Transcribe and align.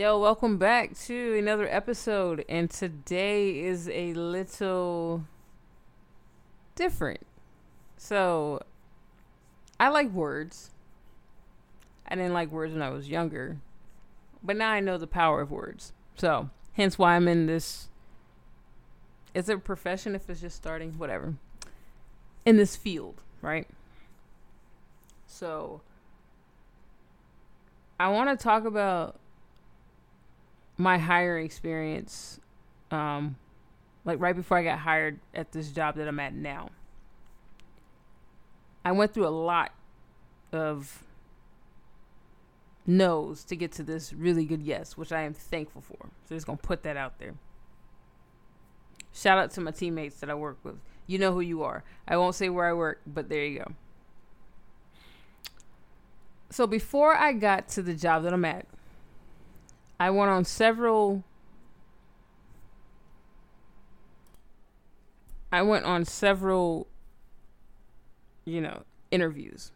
Yo, 0.00 0.18
welcome 0.18 0.56
back 0.56 0.98
to 0.98 1.36
another 1.36 1.68
episode. 1.68 2.42
And 2.48 2.70
today 2.70 3.60
is 3.60 3.86
a 3.90 4.14
little 4.14 5.24
different. 6.74 7.20
So, 7.98 8.62
I 9.78 9.90
like 9.90 10.10
words. 10.10 10.70
I 12.08 12.14
didn't 12.14 12.32
like 12.32 12.50
words 12.50 12.72
when 12.72 12.80
I 12.80 12.88
was 12.88 13.10
younger. 13.10 13.58
But 14.42 14.56
now 14.56 14.70
I 14.70 14.80
know 14.80 14.96
the 14.96 15.06
power 15.06 15.42
of 15.42 15.50
words. 15.50 15.92
So, 16.16 16.48
hence 16.72 16.98
why 16.98 17.16
I'm 17.16 17.28
in 17.28 17.44
this. 17.44 17.88
Is 19.34 19.50
it 19.50 19.56
a 19.56 19.58
profession 19.58 20.14
if 20.14 20.30
it's 20.30 20.40
just 20.40 20.56
starting? 20.56 20.92
Whatever. 20.92 21.34
In 22.46 22.56
this 22.56 22.74
field, 22.74 23.20
right? 23.42 23.68
So, 25.26 25.82
I 27.98 28.08
want 28.08 28.30
to 28.30 28.42
talk 28.42 28.64
about 28.64 29.19
my 30.80 30.98
hiring 30.98 31.44
experience, 31.44 32.40
um, 32.90 33.36
like 34.04 34.18
right 34.18 34.34
before 34.34 34.56
I 34.56 34.64
got 34.64 34.78
hired 34.78 35.20
at 35.34 35.52
this 35.52 35.68
job 35.70 35.96
that 35.96 36.08
I'm 36.08 36.18
at 36.18 36.34
now. 36.34 36.70
I 38.84 38.92
went 38.92 39.12
through 39.12 39.26
a 39.26 39.28
lot 39.28 39.72
of 40.52 41.02
no's 42.86 43.44
to 43.44 43.56
get 43.56 43.72
to 43.72 43.82
this 43.82 44.12
really 44.12 44.44
good 44.44 44.62
yes, 44.62 44.96
which 44.96 45.12
I 45.12 45.22
am 45.22 45.34
thankful 45.34 45.82
for. 45.82 46.08
So 46.24 46.34
just 46.34 46.46
gonna 46.46 46.56
put 46.56 46.82
that 46.84 46.96
out 46.96 47.18
there. 47.18 47.34
Shout 49.12 49.38
out 49.38 49.50
to 49.52 49.60
my 49.60 49.70
teammates 49.70 50.20
that 50.20 50.30
I 50.30 50.34
work 50.34 50.58
with. 50.62 50.76
You 51.06 51.18
know 51.18 51.32
who 51.32 51.40
you 51.40 51.62
are. 51.62 51.84
I 52.08 52.16
won't 52.16 52.34
say 52.34 52.48
where 52.48 52.66
I 52.66 52.72
work, 52.72 53.02
but 53.06 53.28
there 53.28 53.44
you 53.44 53.58
go. 53.58 53.72
So 56.48 56.66
before 56.66 57.14
I 57.14 57.32
got 57.32 57.68
to 57.70 57.82
the 57.82 57.94
job 57.94 58.22
that 58.22 58.32
I'm 58.32 58.44
at, 58.44 58.66
I 60.00 60.08
went 60.08 60.30
on 60.30 60.46
several 60.46 61.22
I 65.52 65.62
went 65.62 65.84
on 65.84 66.04
several 66.06 66.88
you 68.46 68.60
know, 68.62 68.82
interviews. 69.10 69.72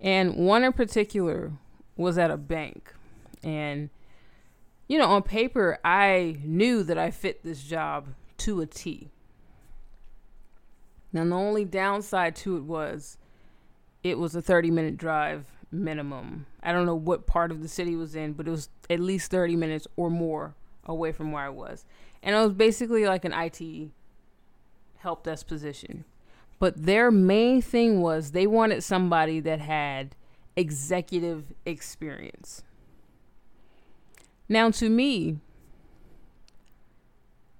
And 0.00 0.36
one 0.36 0.62
in 0.62 0.72
particular 0.72 1.52
was 1.96 2.16
at 2.16 2.30
a 2.30 2.36
bank. 2.36 2.94
And 3.42 3.90
you 4.86 4.98
know, 4.98 5.06
on 5.06 5.24
paper 5.24 5.80
I 5.84 6.38
knew 6.44 6.84
that 6.84 6.96
I 6.96 7.10
fit 7.10 7.42
this 7.42 7.64
job 7.64 8.06
to 8.38 8.60
a 8.60 8.66
T. 8.66 9.10
Now 11.12 11.24
the 11.24 11.34
only 11.34 11.64
downside 11.64 12.36
to 12.36 12.56
it 12.56 12.62
was 12.62 13.18
it 14.04 14.16
was 14.16 14.36
a 14.36 14.40
30 14.40 14.70
minute 14.70 14.96
drive 14.96 15.46
minimum. 15.70 16.46
I 16.62 16.72
don't 16.72 16.86
know 16.86 16.94
what 16.94 17.26
part 17.26 17.50
of 17.50 17.62
the 17.62 17.68
city 17.68 17.96
was 17.96 18.14
in, 18.14 18.32
but 18.32 18.46
it 18.48 18.50
was 18.50 18.68
at 18.88 19.00
least 19.00 19.30
30 19.30 19.56
minutes 19.56 19.86
or 19.96 20.10
more 20.10 20.54
away 20.84 21.12
from 21.12 21.32
where 21.32 21.44
I 21.44 21.48
was. 21.50 21.84
And 22.22 22.34
it 22.34 22.38
was 22.38 22.52
basically 22.52 23.06
like 23.06 23.24
an 23.24 23.32
IT 23.32 23.90
help 24.98 25.24
desk 25.24 25.46
position. 25.46 26.04
But 26.58 26.84
their 26.84 27.10
main 27.10 27.62
thing 27.62 28.00
was 28.00 28.32
they 28.32 28.46
wanted 28.46 28.82
somebody 28.82 29.40
that 29.40 29.60
had 29.60 30.16
executive 30.56 31.52
experience. 31.64 32.64
Now, 34.48 34.70
to 34.70 34.88
me, 34.88 35.38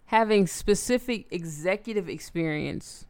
having 0.07 0.47
specific 0.47 1.27
executive 1.31 2.09
experience 2.09 3.07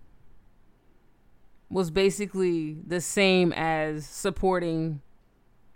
was 1.70 1.90
basically 1.90 2.78
the 2.86 3.00
same 3.00 3.52
as 3.52 4.06
supporting 4.06 5.00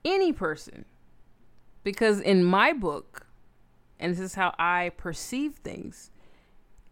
any 0.05 0.33
person. 0.33 0.85
Because 1.85 2.21
in 2.21 2.45
my 2.45 2.73
book, 2.73 3.27
and 3.99 4.13
this 4.13 4.21
is 4.21 4.35
how 4.35 4.55
I 4.59 4.93
perceive 4.97 5.55
things, 5.57 6.11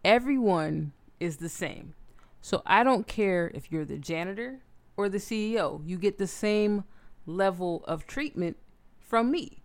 everyone 0.03 0.93
is 1.19 1.37
the 1.37 1.49
same. 1.49 1.93
So 2.41 2.61
I 2.65 2.83
don't 2.83 3.07
care 3.07 3.51
if 3.53 3.71
you're 3.71 3.85
the 3.85 3.97
janitor 3.97 4.59
or 4.97 5.09
the 5.09 5.17
CEO, 5.17 5.81
you 5.85 5.97
get 5.97 6.17
the 6.17 6.27
same 6.27 6.83
level 7.25 7.83
of 7.85 8.07
treatment 8.07 8.57
from 8.99 9.31
me. 9.31 9.61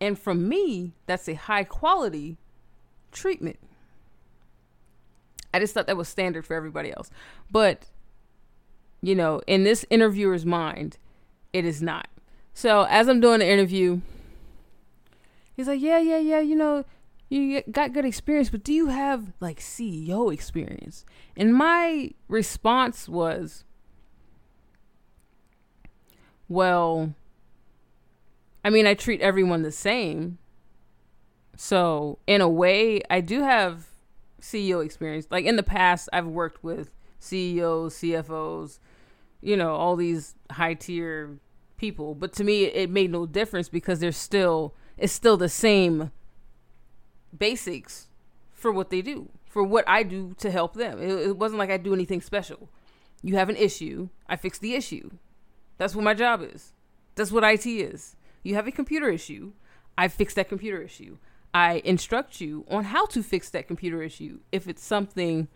And 0.00 0.18
from 0.18 0.48
me, 0.48 0.92
that's 1.06 1.28
a 1.28 1.34
high 1.34 1.64
quality 1.64 2.36
treatment. 3.12 3.58
I 5.56 5.58
just 5.58 5.72
thought 5.72 5.86
that 5.86 5.96
was 5.96 6.06
standard 6.06 6.44
for 6.44 6.54
everybody 6.54 6.92
else. 6.92 7.10
But, 7.50 7.86
you 9.00 9.14
know, 9.14 9.40
in 9.46 9.64
this 9.64 9.86
interviewer's 9.88 10.44
mind, 10.44 10.98
it 11.54 11.64
is 11.64 11.80
not. 11.80 12.08
So 12.52 12.86
as 12.90 13.08
I'm 13.08 13.20
doing 13.20 13.38
the 13.38 13.48
interview, 13.48 14.02
he's 15.56 15.66
like, 15.66 15.80
Yeah, 15.80 15.98
yeah, 15.98 16.18
yeah, 16.18 16.40
you 16.40 16.54
know, 16.54 16.84
you 17.30 17.62
got 17.70 17.94
good 17.94 18.04
experience, 18.04 18.50
but 18.50 18.62
do 18.62 18.72
you 18.72 18.88
have 18.88 19.32
like 19.40 19.60
CEO 19.60 20.32
experience? 20.32 21.06
And 21.38 21.54
my 21.54 22.10
response 22.28 23.08
was, 23.08 23.64
Well, 26.48 27.14
I 28.62 28.68
mean, 28.68 28.86
I 28.86 28.92
treat 28.92 29.22
everyone 29.22 29.62
the 29.62 29.72
same. 29.72 30.36
So, 31.56 32.18
in 32.26 32.42
a 32.42 32.48
way, 32.48 33.00
I 33.08 33.22
do 33.22 33.40
have 33.42 33.86
CEO 34.46 34.84
experience. 34.84 35.26
Like 35.30 35.44
in 35.44 35.56
the 35.56 35.62
past, 35.62 36.08
I've 36.12 36.26
worked 36.26 36.62
with 36.62 36.90
CEOs, 37.18 37.94
CFOs, 37.96 38.78
you 39.40 39.56
know, 39.56 39.74
all 39.74 39.96
these 39.96 40.34
high 40.50 40.74
tier 40.74 41.38
people. 41.76 42.14
But 42.14 42.32
to 42.34 42.44
me, 42.44 42.64
it 42.64 42.90
made 42.90 43.10
no 43.10 43.26
difference 43.26 43.68
because 43.68 44.00
they're 44.00 44.12
still, 44.12 44.74
it's 44.96 45.12
still 45.12 45.36
the 45.36 45.48
same 45.48 46.10
basics 47.36 48.08
for 48.52 48.72
what 48.72 48.90
they 48.90 49.02
do, 49.02 49.28
for 49.44 49.62
what 49.62 49.84
I 49.86 50.02
do 50.02 50.34
to 50.38 50.50
help 50.50 50.74
them. 50.74 51.00
It, 51.00 51.10
it 51.10 51.36
wasn't 51.36 51.58
like 51.58 51.70
I 51.70 51.76
do 51.76 51.94
anything 51.94 52.20
special. 52.20 52.68
You 53.22 53.36
have 53.36 53.48
an 53.48 53.56
issue, 53.56 54.08
I 54.28 54.36
fix 54.36 54.58
the 54.58 54.74
issue. 54.74 55.10
That's 55.78 55.94
what 55.94 56.04
my 56.04 56.14
job 56.14 56.42
is. 56.42 56.72
That's 57.14 57.32
what 57.32 57.44
IT 57.44 57.66
is. 57.66 58.16
You 58.42 58.54
have 58.54 58.66
a 58.66 58.72
computer 58.72 59.08
issue, 59.08 59.52
I 59.98 60.08
fix 60.08 60.34
that 60.34 60.48
computer 60.48 60.80
issue. 60.80 61.18
I 61.56 61.80
instruct 61.86 62.38
you 62.38 62.66
on 62.70 62.84
how 62.84 63.06
to 63.06 63.22
fix 63.22 63.48
that 63.48 63.66
computer 63.66 64.02
issue 64.02 64.40
if 64.52 64.68
it's 64.68 64.84
something 64.84 65.48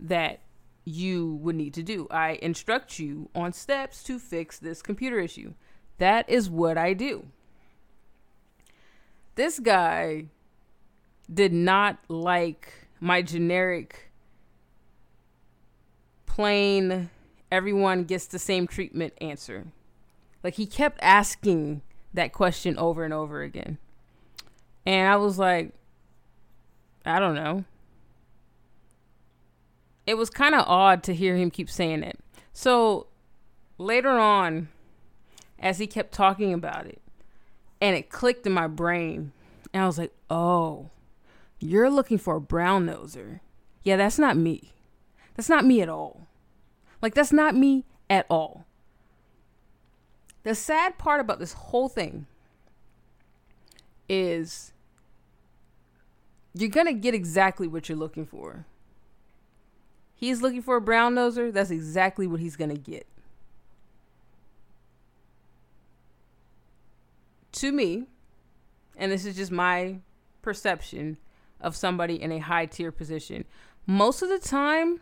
that 0.00 0.40
you 0.84 1.36
would 1.36 1.54
need 1.54 1.72
to 1.74 1.84
do. 1.84 2.08
I 2.10 2.40
instruct 2.42 2.98
you 2.98 3.30
on 3.32 3.52
steps 3.52 4.02
to 4.02 4.18
fix 4.18 4.58
this 4.58 4.82
computer 4.82 5.20
issue. 5.20 5.54
That 5.98 6.28
is 6.28 6.50
what 6.50 6.76
I 6.76 6.94
do. 6.94 7.26
This 9.36 9.60
guy 9.60 10.24
did 11.32 11.52
not 11.52 11.98
like 12.08 12.88
my 12.98 13.22
generic, 13.22 14.10
plain, 16.26 17.08
everyone 17.52 18.02
gets 18.02 18.26
the 18.26 18.40
same 18.40 18.66
treatment 18.66 19.12
answer. 19.20 19.68
Like 20.42 20.54
he 20.54 20.66
kept 20.66 20.98
asking 21.00 21.82
that 22.12 22.32
question 22.32 22.76
over 22.78 23.04
and 23.04 23.14
over 23.14 23.44
again. 23.44 23.78
And 24.86 25.08
I 25.08 25.16
was 25.16 25.38
like, 25.38 25.72
I 27.04 27.18
don't 27.18 27.34
know. 27.34 27.64
It 30.06 30.14
was 30.14 30.30
kind 30.30 30.54
of 30.54 30.64
odd 30.68 31.02
to 31.04 31.14
hear 31.14 31.36
him 31.36 31.50
keep 31.50 31.68
saying 31.68 32.04
it. 32.04 32.18
So 32.52 33.08
later 33.76 34.10
on, 34.10 34.68
as 35.58 35.78
he 35.78 35.88
kept 35.88 36.12
talking 36.12 36.54
about 36.54 36.86
it, 36.86 37.02
and 37.80 37.96
it 37.96 38.08
clicked 38.08 38.46
in 38.46 38.52
my 38.52 38.68
brain, 38.68 39.32
and 39.74 39.82
I 39.82 39.86
was 39.86 39.98
like, 39.98 40.12
oh, 40.30 40.90
you're 41.58 41.90
looking 41.90 42.18
for 42.18 42.36
a 42.36 42.40
brown 42.40 42.86
noser. 42.86 43.40
Yeah, 43.82 43.96
that's 43.96 44.18
not 44.18 44.36
me. 44.36 44.72
That's 45.34 45.48
not 45.48 45.64
me 45.64 45.82
at 45.82 45.88
all. 45.88 46.28
Like, 47.02 47.14
that's 47.14 47.32
not 47.32 47.56
me 47.56 47.84
at 48.08 48.26
all. 48.30 48.64
The 50.44 50.54
sad 50.54 50.96
part 50.96 51.20
about 51.20 51.40
this 51.40 51.52
whole 51.52 51.88
thing 51.88 52.26
is 54.08 54.72
you're 56.56 56.70
gonna 56.70 56.94
get 56.94 57.14
exactly 57.14 57.68
what 57.68 57.88
you're 57.88 57.98
looking 57.98 58.26
for. 58.26 58.66
He's 60.14 60.40
looking 60.40 60.62
for 60.62 60.76
a 60.76 60.80
brown 60.80 61.14
noser, 61.14 61.52
that's 61.52 61.70
exactly 61.70 62.26
what 62.26 62.40
he's 62.40 62.56
gonna 62.56 62.76
get. 62.76 63.06
To 67.52 67.72
me, 67.72 68.04
and 68.96 69.12
this 69.12 69.24
is 69.24 69.36
just 69.36 69.52
my 69.52 69.98
perception 70.42 71.18
of 71.60 71.76
somebody 71.76 72.20
in 72.20 72.32
a 72.32 72.38
high 72.38 72.66
tier 72.66 72.92
position, 72.92 73.44
most 73.86 74.22
of 74.22 74.28
the 74.28 74.38
time 74.38 75.00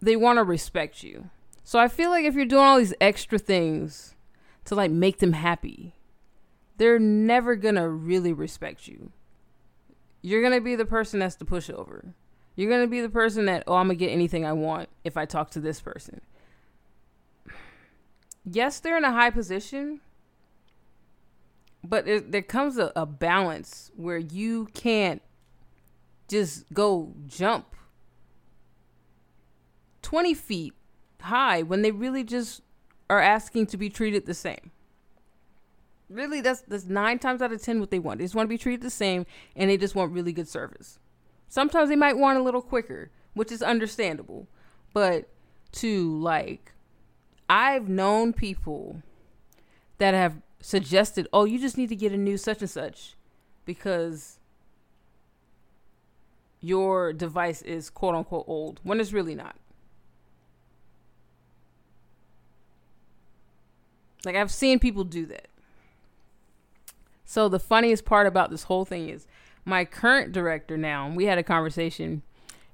they 0.00 0.16
want 0.16 0.38
to 0.38 0.44
respect 0.44 1.02
you. 1.02 1.30
So 1.62 1.78
I 1.78 1.88
feel 1.88 2.10
like 2.10 2.24
if 2.24 2.34
you're 2.34 2.46
doing 2.46 2.64
all 2.64 2.78
these 2.78 2.94
extra 3.00 3.38
things 3.38 4.14
to 4.64 4.74
like 4.74 4.90
make 4.90 5.18
them 5.18 5.34
happy, 5.34 5.94
they're 6.80 6.98
never 6.98 7.56
gonna 7.56 7.90
really 7.90 8.32
respect 8.32 8.88
you. 8.88 9.12
You're 10.22 10.42
gonna 10.42 10.62
be 10.62 10.76
the 10.76 10.86
person 10.86 11.20
that's 11.20 11.34
the 11.34 11.44
pushover. 11.44 12.14
You're 12.56 12.70
gonna 12.70 12.86
be 12.86 13.02
the 13.02 13.10
person 13.10 13.44
that, 13.44 13.64
oh, 13.66 13.74
I'm 13.74 13.88
gonna 13.88 13.96
get 13.96 14.08
anything 14.08 14.46
I 14.46 14.54
want 14.54 14.88
if 15.04 15.18
I 15.18 15.26
talk 15.26 15.50
to 15.50 15.60
this 15.60 15.78
person. 15.78 16.22
yes, 18.50 18.80
they're 18.80 18.96
in 18.96 19.04
a 19.04 19.12
high 19.12 19.28
position, 19.28 20.00
but 21.84 22.06
there, 22.06 22.20
there 22.20 22.40
comes 22.40 22.78
a, 22.78 22.90
a 22.96 23.04
balance 23.04 23.90
where 23.94 24.16
you 24.16 24.64
can't 24.72 25.20
just 26.28 26.64
go 26.72 27.12
jump 27.26 27.76
20 30.00 30.32
feet 30.32 30.72
high 31.20 31.60
when 31.60 31.82
they 31.82 31.90
really 31.90 32.24
just 32.24 32.62
are 33.10 33.20
asking 33.20 33.66
to 33.66 33.76
be 33.76 33.90
treated 33.90 34.24
the 34.24 34.32
same. 34.32 34.70
Really, 36.10 36.40
that's 36.40 36.62
that's 36.62 36.86
nine 36.86 37.20
times 37.20 37.40
out 37.40 37.52
of 37.52 37.62
ten 37.62 37.78
what 37.78 37.92
they 37.92 38.00
want. 38.00 38.18
They 38.18 38.24
just 38.24 38.34
want 38.34 38.46
to 38.46 38.50
be 38.50 38.58
treated 38.58 38.82
the 38.82 38.90
same, 38.90 39.26
and 39.54 39.70
they 39.70 39.76
just 39.76 39.94
want 39.94 40.12
really 40.12 40.32
good 40.32 40.48
service. 40.48 40.98
Sometimes 41.48 41.88
they 41.88 41.96
might 41.96 42.18
want 42.18 42.36
a 42.36 42.42
little 42.42 42.62
quicker, 42.62 43.10
which 43.34 43.52
is 43.52 43.62
understandable, 43.62 44.48
but 44.92 45.28
to 45.72 46.18
like, 46.18 46.72
I've 47.48 47.88
known 47.88 48.32
people 48.32 49.02
that 49.98 50.14
have 50.14 50.42
suggested, 50.60 51.28
"Oh, 51.32 51.44
you 51.44 51.60
just 51.60 51.78
need 51.78 51.90
to 51.90 51.96
get 51.96 52.10
a 52.12 52.16
new 52.16 52.36
such 52.36 52.60
and 52.60 52.70
such," 52.70 53.14
because 53.64 54.40
your 56.60 57.12
device 57.12 57.62
is 57.62 57.88
quote 57.88 58.16
unquote 58.16 58.46
old 58.48 58.80
when 58.82 58.98
it's 58.98 59.12
really 59.12 59.36
not. 59.36 59.54
Like 64.24 64.34
I've 64.34 64.50
seen 64.50 64.80
people 64.80 65.04
do 65.04 65.24
that. 65.26 65.49
So 67.30 67.48
the 67.48 67.60
funniest 67.60 68.04
part 68.04 68.26
about 68.26 68.50
this 68.50 68.64
whole 68.64 68.84
thing 68.84 69.08
is 69.08 69.28
my 69.64 69.84
current 69.84 70.32
director 70.32 70.76
now, 70.76 71.12
we 71.14 71.26
had 71.26 71.38
a 71.38 71.44
conversation 71.44 72.22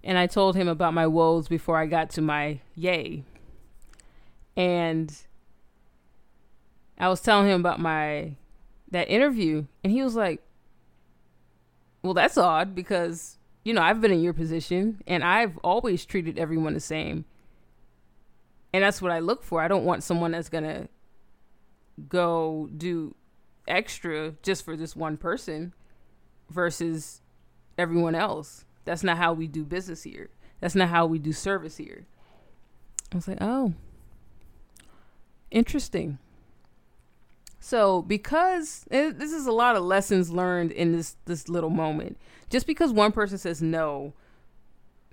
and 0.03 0.17
I 0.17 0.27
told 0.27 0.57
him 0.57 0.67
about 0.67 0.95
my 0.95 1.07
woes 1.07 1.47
before 1.47 1.77
I 1.77 1.85
got 1.85 2.09
to 2.13 2.23
my 2.23 2.61
yay. 2.75 3.25
And 4.57 5.15
I 6.99 7.09
was 7.09 7.21
telling 7.21 7.51
him 7.51 7.61
about 7.61 7.81
my 7.81 8.37
that 8.91 9.11
interview 9.11 9.67
and 9.85 9.93
he 9.93 10.03
was 10.03 10.15
like, 10.15 10.41
"Well, 12.01 12.15
that's 12.15 12.39
odd 12.39 12.75
because 12.75 13.37
you 13.63 13.75
know, 13.75 13.83
I've 13.83 14.01
been 14.01 14.11
in 14.11 14.23
your 14.23 14.33
position 14.33 15.03
and 15.07 15.23
I've 15.23 15.59
always 15.59 16.07
treated 16.07 16.39
everyone 16.39 16.73
the 16.73 16.81
same. 16.81 17.27
And 18.73 18.83
that's 18.83 19.03
what 19.03 19.13
I 19.13 19.19
look 19.19 19.43
for. 19.43 19.61
I 19.61 19.69
don't 19.69 19.85
want 19.85 20.03
someone 20.03 20.31
that's 20.31 20.49
going 20.49 20.65
to 20.65 20.89
go 22.09 22.71
do 22.75 23.15
extra 23.67 24.35
just 24.43 24.65
for 24.65 24.77
this 24.77 24.95
one 24.97 25.17
person 25.17 25.75
versus 26.51 27.21
everyone 27.79 28.15
else. 28.15 28.65
That's 28.85 29.03
not 29.03 29.19
how 29.19 29.33
we 29.33 29.47
do 29.47 29.65
business 29.65 30.03
here. 30.03 30.31
That's 30.61 30.75
not 30.75 30.89
how 30.89 31.07
we 31.07 31.19
do 31.19 31.33
service 31.33 31.77
here. 31.77 32.07
I 33.13 33.17
was 33.17 33.29
like, 33.29 33.39
oh, 33.41 33.75
interesting. 35.51 36.19
So, 37.61 38.03
because 38.03 38.85
this 38.91 39.33
is 39.33 39.47
a 39.47 39.53
lot 39.53 39.77
of 39.77 39.83
lessons 39.83 40.31
learned 40.31 40.71
in 40.71 40.93
this 40.93 41.17
this 41.25 41.49
little 41.49 41.71
moment. 41.71 42.17
Just 42.49 42.67
because 42.67 42.93
one 42.93 43.11
person 43.11 43.39
says 43.39 43.61
no 43.61 44.13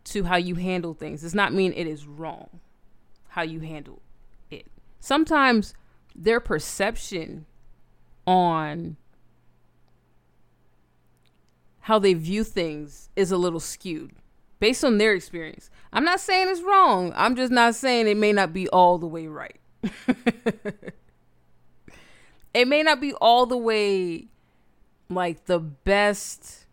to 0.06 0.26
how 0.26 0.36
you 0.36 0.56
handle 0.56 0.94
things 0.94 1.22
does 1.22 1.34
not 1.34 1.54
mean 1.54 1.74
it 1.74 1.88
is 1.88 2.06
wrong 2.06 2.60
how 3.30 3.42
you 3.42 3.62
handle 3.62 4.02
it. 4.52 4.68
Sometimes 5.00 5.74
their 6.16 6.40
perception 6.40 7.48
on 8.25 8.98
how 11.81 12.00
they 12.00 12.14
view 12.14 12.44
things 12.44 13.10
is 13.16 13.31
a 13.31 13.38
little 13.38 13.60
skewed 13.60 14.12
based 14.60 14.86
on 14.86 14.98
their 14.98 15.14
experience. 15.14 15.70
I'm 15.92 16.06
not 16.06 16.22
saying 16.22 16.48
it's 16.50 16.62
wrong. 16.62 17.12
I'm 17.16 17.36
just 17.36 17.52
not 17.52 17.75
saying 17.75 18.08
it 18.08 18.16
may 18.16 18.31
not 18.31 18.54
be 18.54 18.70
all 18.70 18.98
the 18.98 19.08
way 19.08 19.28
right. 19.28 19.60
it 22.54 22.68
may 22.68 22.84
not 22.84 23.02
be 23.02 23.14
all 23.16 23.46
the 23.46 23.58
way 23.58 24.28
like 25.10 25.46
the 25.46 25.60
best 25.60 26.66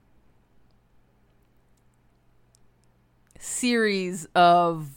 series 3.40 4.28
of 4.34 4.90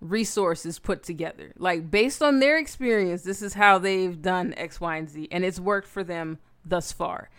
resources 0.00 0.78
put 0.78 1.02
together. 1.02 1.52
Like 1.58 1.90
based 1.90 2.22
on 2.22 2.40
their 2.40 2.58
experience, 2.58 3.22
this 3.22 3.42
is 3.42 3.54
how 3.54 3.78
they've 3.78 4.20
done 4.20 4.54
X, 4.56 4.80
Y, 4.80 4.96
and 4.96 5.08
Z, 5.08 5.28
and 5.30 5.44
it's 5.44 5.60
worked 5.60 5.88
for 5.88 6.02
them 6.02 6.38
thus 6.64 6.92
far. 6.92 7.30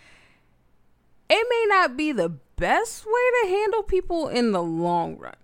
It 1.30 1.48
may 1.50 1.66
not 1.76 1.96
be 1.96 2.12
the 2.12 2.30
best 2.30 3.06
way 3.06 3.44
to 3.44 3.50
handle 3.50 3.84
people 3.84 4.28
in 4.28 4.52
the 4.52 4.62
long 4.62 5.18
run. 5.18 5.36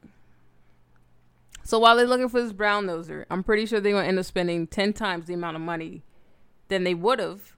So 1.63 1.79
while 1.79 1.97
they're 1.97 2.07
looking 2.07 2.29
for 2.29 2.41
this 2.41 2.53
brown 2.53 2.85
noser, 2.85 3.25
I'm 3.29 3.43
pretty 3.43 3.65
sure 3.65 3.79
they're 3.79 3.91
gonna 3.91 4.07
end 4.07 4.19
up 4.19 4.25
spending 4.25 4.67
ten 4.67 4.93
times 4.93 5.25
the 5.25 5.33
amount 5.33 5.55
of 5.55 5.61
money 5.61 6.03
than 6.67 6.83
they 6.83 6.93
would 6.93 7.19
have 7.19 7.55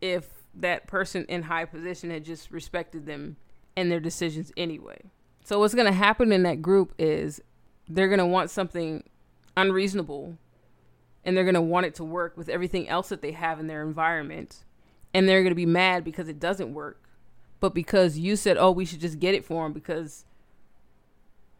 if 0.00 0.28
that 0.54 0.86
person 0.86 1.24
in 1.28 1.44
high 1.44 1.64
position 1.64 2.10
had 2.10 2.24
just 2.24 2.50
respected 2.50 3.06
them 3.06 3.36
and 3.76 3.90
their 3.90 4.00
decisions 4.00 4.52
anyway. 4.56 4.98
So 5.44 5.58
what's 5.58 5.74
gonna 5.74 5.92
happen 5.92 6.30
in 6.30 6.42
that 6.42 6.62
group 6.62 6.92
is 6.98 7.40
they're 7.88 8.08
going 8.08 8.18
to 8.18 8.26
want 8.26 8.50
something 8.50 9.02
unreasonable 9.56 10.36
and 11.24 11.36
they're 11.36 11.44
going 11.44 11.54
to 11.54 11.60
want 11.60 11.86
it 11.86 11.94
to 11.96 12.04
work 12.04 12.36
with 12.36 12.48
everything 12.48 12.88
else 12.88 13.08
that 13.08 13.22
they 13.22 13.32
have 13.32 13.58
in 13.58 13.66
their 13.66 13.82
environment 13.82 14.64
and 15.14 15.28
they're 15.28 15.42
going 15.42 15.50
to 15.50 15.56
be 15.56 15.66
mad 15.66 16.04
because 16.04 16.28
it 16.28 16.38
doesn't 16.38 16.72
work 16.72 17.02
but 17.60 17.74
because 17.74 18.18
you 18.18 18.36
said 18.36 18.56
oh 18.56 18.70
we 18.70 18.84
should 18.84 19.00
just 19.00 19.18
get 19.18 19.34
it 19.34 19.44
for 19.44 19.64
them 19.64 19.72
because 19.72 20.24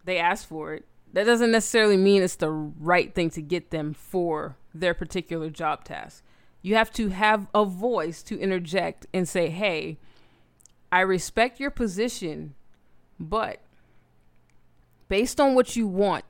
they 0.05 0.19
asked 0.19 0.47
for 0.47 0.75
it 0.75 0.85
that 1.13 1.25
doesn't 1.25 1.51
necessarily 1.51 1.97
mean 1.97 2.23
it's 2.23 2.37
the 2.37 2.51
right 2.51 3.15
thing 3.15 3.31
to 3.31 3.43
get 3.43 3.71
them 3.71 3.95
for 3.95 4.57
their 4.75 4.95
particular 4.95 5.49
job 5.49 5.85
task. 5.85 6.23
You 6.61 6.75
have 6.75 6.93
to 6.93 7.09
have 7.09 7.47
a 7.55 7.65
voice 7.65 8.23
to 8.25 8.39
interject 8.39 9.07
and 9.15 9.29
say 9.29 9.49
hey 9.49 9.99
i 10.91 11.01
respect 11.01 11.61
your 11.61 11.71
position 11.71 12.55
but 13.21 13.61
based 15.09 15.41
on 15.41 15.55
what 15.55 15.77
you 15.77 15.87
want, 15.87 16.25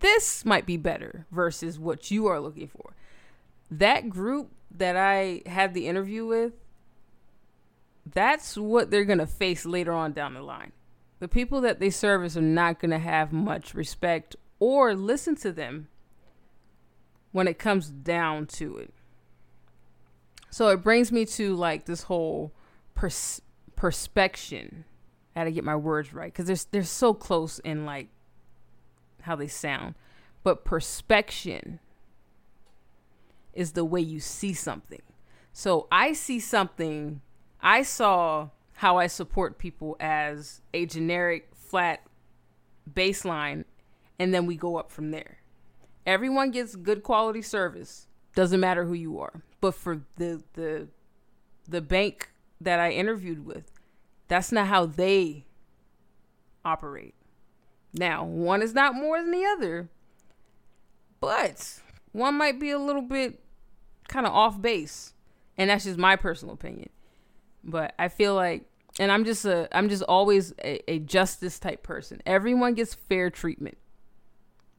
this 0.00 0.44
might 0.44 0.66
be 0.66 0.76
better 0.76 1.26
versus 1.30 1.78
what 1.78 2.10
you 2.10 2.26
are 2.26 2.40
looking 2.40 2.68
for. 2.68 2.94
That 3.70 4.08
group 4.08 4.52
that 4.70 4.96
I 4.96 5.42
had 5.46 5.74
the 5.74 5.86
interview 5.86 6.26
with, 6.26 6.52
that's 8.06 8.56
what 8.56 8.90
they're 8.90 9.04
going 9.04 9.18
to 9.18 9.26
face 9.26 9.66
later 9.66 9.92
on 9.92 10.12
down 10.12 10.34
the 10.34 10.42
line. 10.42 10.72
The 11.20 11.28
people 11.28 11.60
that 11.62 11.80
they 11.80 11.90
service 11.90 12.36
are 12.36 12.42
not 12.42 12.80
going 12.80 12.92
to 12.92 12.98
have 12.98 13.32
much 13.32 13.74
respect 13.74 14.36
or 14.60 14.94
listen 14.94 15.34
to 15.36 15.52
them 15.52 15.88
when 17.32 17.48
it 17.48 17.58
comes 17.58 17.90
down 17.90 18.46
to 18.46 18.78
it. 18.78 18.94
So 20.50 20.68
it 20.68 20.82
brings 20.82 21.12
me 21.12 21.26
to 21.26 21.54
like 21.54 21.84
this 21.84 22.04
whole 22.04 22.52
pers- 22.94 23.42
perspection 23.76 24.84
I 25.38 25.42
gotta 25.42 25.52
get 25.52 25.62
my 25.62 25.76
words 25.76 26.12
right 26.12 26.32
because 26.32 26.46
they're 26.46 26.66
they're 26.72 26.82
so 26.82 27.14
close 27.14 27.60
in 27.60 27.86
like 27.86 28.08
how 29.22 29.36
they 29.36 29.46
sound, 29.46 29.94
but 30.42 30.64
perspection 30.64 31.78
is 33.52 33.72
the 33.72 33.84
way 33.84 34.00
you 34.00 34.18
see 34.18 34.52
something. 34.52 35.02
So 35.52 35.86
I 35.92 36.12
see 36.12 36.40
something. 36.40 37.20
I 37.60 37.82
saw 37.82 38.48
how 38.72 38.96
I 38.96 39.06
support 39.06 39.58
people 39.58 39.96
as 40.00 40.60
a 40.74 40.86
generic 40.86 41.50
flat 41.54 42.02
baseline, 42.92 43.64
and 44.18 44.34
then 44.34 44.44
we 44.44 44.56
go 44.56 44.76
up 44.76 44.90
from 44.90 45.12
there. 45.12 45.38
Everyone 46.04 46.50
gets 46.50 46.74
good 46.74 47.04
quality 47.04 47.42
service. 47.42 48.08
Doesn't 48.34 48.58
matter 48.58 48.84
who 48.84 48.94
you 48.94 49.20
are. 49.20 49.42
But 49.60 49.76
for 49.76 50.00
the 50.16 50.42
the 50.54 50.88
the 51.68 51.80
bank 51.80 52.30
that 52.60 52.80
I 52.80 52.90
interviewed 52.90 53.46
with, 53.46 53.70
that's 54.28 54.52
not 54.52 54.68
how 54.68 54.86
they 54.86 55.46
operate. 56.64 57.14
Now, 57.92 58.24
one 58.24 58.62
is 58.62 58.74
not 58.74 58.94
more 58.94 59.20
than 59.20 59.30
the 59.30 59.44
other, 59.44 59.88
but 61.20 61.80
one 62.12 62.36
might 62.36 62.60
be 62.60 62.70
a 62.70 62.78
little 62.78 63.02
bit 63.02 63.40
kind 64.08 64.26
of 64.26 64.32
off 64.32 64.60
base. 64.60 65.14
And 65.56 65.70
that's 65.70 65.84
just 65.84 65.98
my 65.98 66.16
personal 66.16 66.54
opinion. 66.54 66.90
But 67.64 67.94
I 67.98 68.08
feel 68.08 68.34
like 68.34 68.68
and 68.98 69.12
I'm 69.12 69.24
just 69.24 69.44
a 69.44 69.68
I'm 69.72 69.88
just 69.88 70.02
always 70.02 70.52
a, 70.64 70.90
a 70.90 70.98
justice 70.98 71.58
type 71.58 71.82
person. 71.82 72.20
Everyone 72.26 72.74
gets 72.74 72.94
fair 72.94 73.30
treatment. 73.30 73.78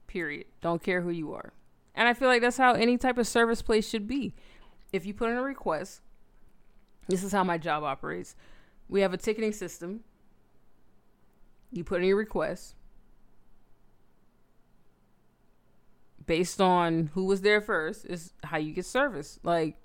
Period. 0.08 0.46
Don't 0.62 0.84
care 0.84 1.02
who 1.02 1.10
you 1.10 1.34
are. 1.34 1.54
And 1.96 2.08
I 2.08 2.14
feel 2.14 2.28
like 2.28 2.42
that's 2.42 2.58
how 2.58 2.74
any 2.74 2.98
type 2.98 3.18
of 3.18 3.28
service 3.28 3.62
place 3.62 3.88
should 3.88 4.08
be. 4.08 4.34
If 4.92 5.06
you 5.06 5.14
put 5.14 5.30
in 5.30 5.38
a 5.38 5.42
request, 5.42 6.02
this 7.08 7.24
is 7.24 7.32
how 7.32 7.44
my 7.44 7.58
job 7.58 7.84
operates. 7.84 8.36
We 8.90 9.02
have 9.02 9.14
a 9.14 9.18
ticketing 9.18 9.54
system. 9.54 10.02
You 11.72 11.84
put 11.84 12.02
in 12.02 12.08
your 12.08 12.18
request. 12.18 12.76
Based 16.26 16.60
on 16.60 17.12
who 17.14 17.26
was 17.26 17.42
there 17.42 17.62
first 17.62 18.06
is 18.06 18.34
how 18.44 18.58
you 18.58 18.74
get 18.74 18.86
service. 18.86 19.40
Like, 19.44 19.78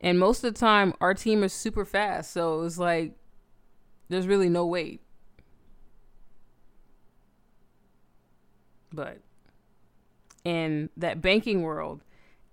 and 0.00 0.18
most 0.18 0.44
of 0.44 0.54
the 0.54 0.58
time, 0.58 0.94
our 1.00 1.14
team 1.14 1.42
is 1.42 1.52
super 1.52 1.84
fast. 1.84 2.32
So 2.32 2.62
it's 2.62 2.78
like, 2.78 3.16
there's 4.08 4.26
really 4.26 4.48
no 4.48 4.66
wait. 4.66 5.00
But 8.92 9.18
in 10.44 10.90
that 10.96 11.20
banking 11.20 11.62
world, 11.62 12.02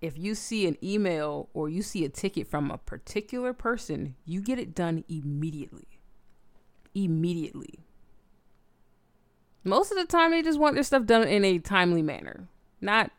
if 0.00 0.18
you 0.18 0.34
see 0.34 0.66
an 0.66 0.76
email 0.82 1.48
or 1.54 1.68
you 1.68 1.82
see 1.82 2.04
a 2.04 2.08
ticket 2.08 2.48
from 2.48 2.70
a 2.70 2.78
particular 2.78 3.52
person, 3.52 4.16
you 4.24 4.40
get 4.40 4.58
it 4.58 4.74
done 4.74 5.04
immediately. 5.08 5.91
Immediately. 6.94 7.80
Most 9.64 9.92
of 9.92 9.98
the 9.98 10.06
time, 10.06 10.32
they 10.32 10.42
just 10.42 10.58
want 10.58 10.74
their 10.74 10.82
stuff 10.82 11.04
done 11.06 11.26
in 11.26 11.44
a 11.44 11.58
timely 11.58 12.02
manner. 12.02 12.48
Not 12.80 13.10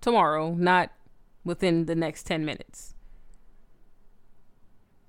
tomorrow, 0.00 0.52
not 0.52 0.90
within 1.44 1.86
the 1.86 1.94
next 1.94 2.24
10 2.24 2.44
minutes. 2.44 2.94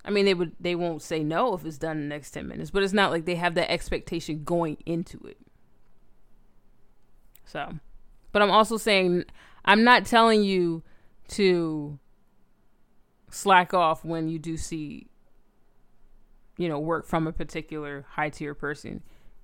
I 0.06 0.10
mean, 0.10 0.24
they 0.24 0.34
would 0.34 0.54
they 0.58 0.74
won't 0.74 1.02
say 1.02 1.22
no 1.22 1.54
if 1.54 1.66
it's 1.66 1.78
done 1.78 1.98
in 1.98 2.04
the 2.04 2.16
next 2.16 2.32
10 2.32 2.48
minutes, 2.48 2.72
but 2.72 2.82
it's 2.82 2.94
not 2.94 3.12
like 3.12 3.26
they 3.26 3.36
have 3.36 3.56
that 3.56 3.70
expectation 3.70 4.46
going 4.46 4.78
into 4.86 5.20
it. 5.26 5.38
So, 7.44 7.74
but 8.32 8.42
I'm 8.42 8.52
also 8.52 8.78
saying 8.78 9.26
I'm 9.66 9.84
not 9.84 10.06
telling 10.06 10.44
you 10.44 10.82
to 11.30 12.00
slack 13.30 13.74
off 13.74 14.06
when 14.06 14.30
you 14.30 14.40
do 14.40 14.56
see 14.56 15.08
you 16.58 16.68
know 16.68 16.80
work 16.80 17.06
from 17.06 17.28
a 17.28 17.32
particular 17.32 18.06
high 18.12 18.30
tier 18.30 18.54
person. 18.54 19.04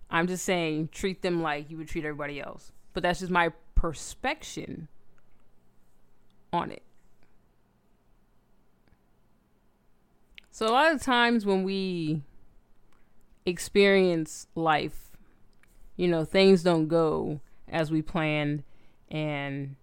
I'm 0.10 0.28
just 0.28 0.46
saying 0.46 0.90
treat 0.92 1.22
them 1.22 1.42
like 1.42 1.70
you 1.72 1.78
would 1.78 1.88
treat 1.88 2.06
everybody 2.06 2.40
else. 2.42 2.72
But 2.94 3.04
that's 3.04 3.20
just 3.20 3.32
my 3.32 3.52
perspection 3.76 4.88
on 6.52 6.72
it. 6.72 6.84
So 10.52 10.68
a 10.68 10.70
lot 10.70 10.94
of 10.94 11.02
times 11.02 11.46
when 11.48 11.64
we 11.64 12.22
experience 13.46 14.46
life, 14.54 15.10
you 15.96 16.08
know, 16.08 16.24
things 16.24 16.62
don't 16.62 16.88
go 16.88 17.42
as 17.68 17.92
we 17.92 18.04
planned 18.04 18.64
and 19.10 19.76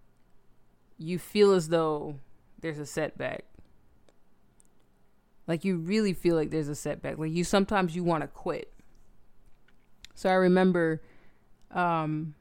you 0.96 1.18
feel 1.18 1.52
as 1.52 1.68
though 1.68 2.20
there's 2.60 2.78
a 2.78 2.86
setback. 2.86 3.44
Like 5.50 5.64
you 5.64 5.78
really 5.78 6.12
feel 6.12 6.36
like 6.36 6.50
there's 6.50 6.68
a 6.68 6.76
setback. 6.76 7.18
Like 7.18 7.32
you 7.32 7.42
sometimes 7.42 7.96
you 7.96 8.04
want 8.04 8.22
to 8.22 8.28
quit. 8.28 8.72
So 10.14 10.30
I 10.30 10.34
remember 10.34 11.02
um 11.72 12.36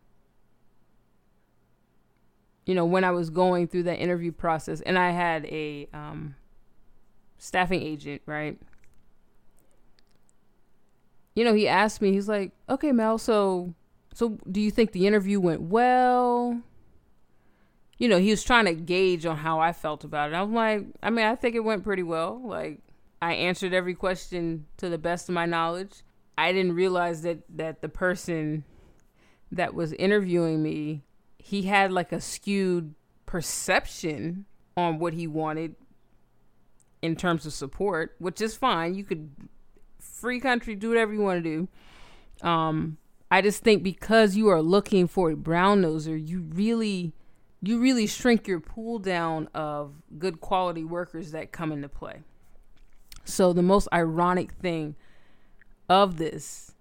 you 2.67 2.75
know 2.75 2.85
when 2.85 3.03
I 3.03 3.09
was 3.09 3.31
going 3.31 3.67
through 3.67 3.83
that 3.83 3.97
interview 3.97 4.31
process 4.31 4.81
and 4.81 4.95
I 4.95 5.09
had 5.09 5.45
a 5.45 5.89
um 5.91 6.35
staffing 7.39 7.81
agent, 7.81 8.21
right? 8.27 8.59
You 11.33 11.43
know, 11.43 11.55
he 11.55 11.67
asked 11.67 12.03
me, 12.03 12.11
he's 12.11 12.29
like, 12.29 12.51
"Okay, 12.69 12.91
Mel, 12.91 13.17
so 13.17 13.73
so 14.13 14.37
do 14.51 14.61
you 14.61 14.69
think 14.69 14.91
the 14.91 15.07
interview 15.07 15.39
went 15.39 15.61
well?" 15.61 16.61
You 17.97 18.07
know, 18.07 18.19
he 18.19 18.29
was 18.29 18.43
trying 18.43 18.65
to 18.65 18.75
gauge 18.75 19.25
on 19.25 19.37
how 19.37 19.59
I 19.59 19.73
felt 19.73 20.03
about 20.03 20.31
it. 20.31 20.35
I'm 20.35 20.53
like, 20.53 20.85
I 21.01 21.09
mean, 21.09 21.25
I 21.25 21.33
think 21.33 21.55
it 21.55 21.61
went 21.61 21.83
pretty 21.83 22.03
well. 22.03 22.39
Like 22.45 22.81
I 23.21 23.33
answered 23.33 23.73
every 23.73 23.95
question 23.95 24.65
to 24.77 24.89
the 24.89 24.97
best 24.97 25.29
of 25.29 25.35
my 25.35 25.45
knowledge. 25.45 26.03
I 26.37 26.53
didn't 26.53 26.73
realize 26.73 27.21
that 27.23 27.39
that 27.55 27.81
the 27.81 27.89
person 27.89 28.63
that 29.51 29.73
was 29.73 29.93
interviewing 29.93 30.63
me, 30.63 31.03
he 31.37 31.63
had 31.63 31.91
like 31.91 32.11
a 32.11 32.21
skewed 32.21 32.93
perception 33.25 34.45
on 34.77 34.99
what 34.99 35.13
he 35.13 35.27
wanted 35.27 35.75
in 37.01 37.15
terms 37.15 37.45
of 37.45 37.53
support, 37.53 38.15
which 38.19 38.41
is 38.41 38.55
fine. 38.55 38.95
You 38.95 39.03
could 39.03 39.31
free 39.99 40.39
country, 40.39 40.75
do 40.75 40.89
whatever 40.89 41.13
you 41.13 41.21
want 41.21 41.43
to 41.43 41.67
do. 42.41 42.47
Um, 42.47 42.97
I 43.31 43.41
just 43.41 43.63
think 43.63 43.83
because 43.83 44.35
you 44.35 44.47
are 44.49 44.61
looking 44.61 45.07
for 45.07 45.31
a 45.31 45.35
brown 45.35 45.81
noser, 45.81 46.19
you 46.25 46.41
really 46.41 47.13
you 47.61 47.79
really 47.79 48.07
shrink 48.07 48.47
your 48.47 48.61
pool 48.61 48.99
down 48.99 49.49
of 49.53 49.93
good 50.17 50.39
quality 50.39 50.83
workers 50.83 51.31
that 51.31 51.51
come 51.51 51.71
into 51.71 51.89
play. 51.89 52.23
So 53.29 53.53
the 53.53 53.61
most 53.61 53.87
ironic 53.93 54.53
thing 54.53 54.95
of 55.87 56.17
this, 56.17 56.73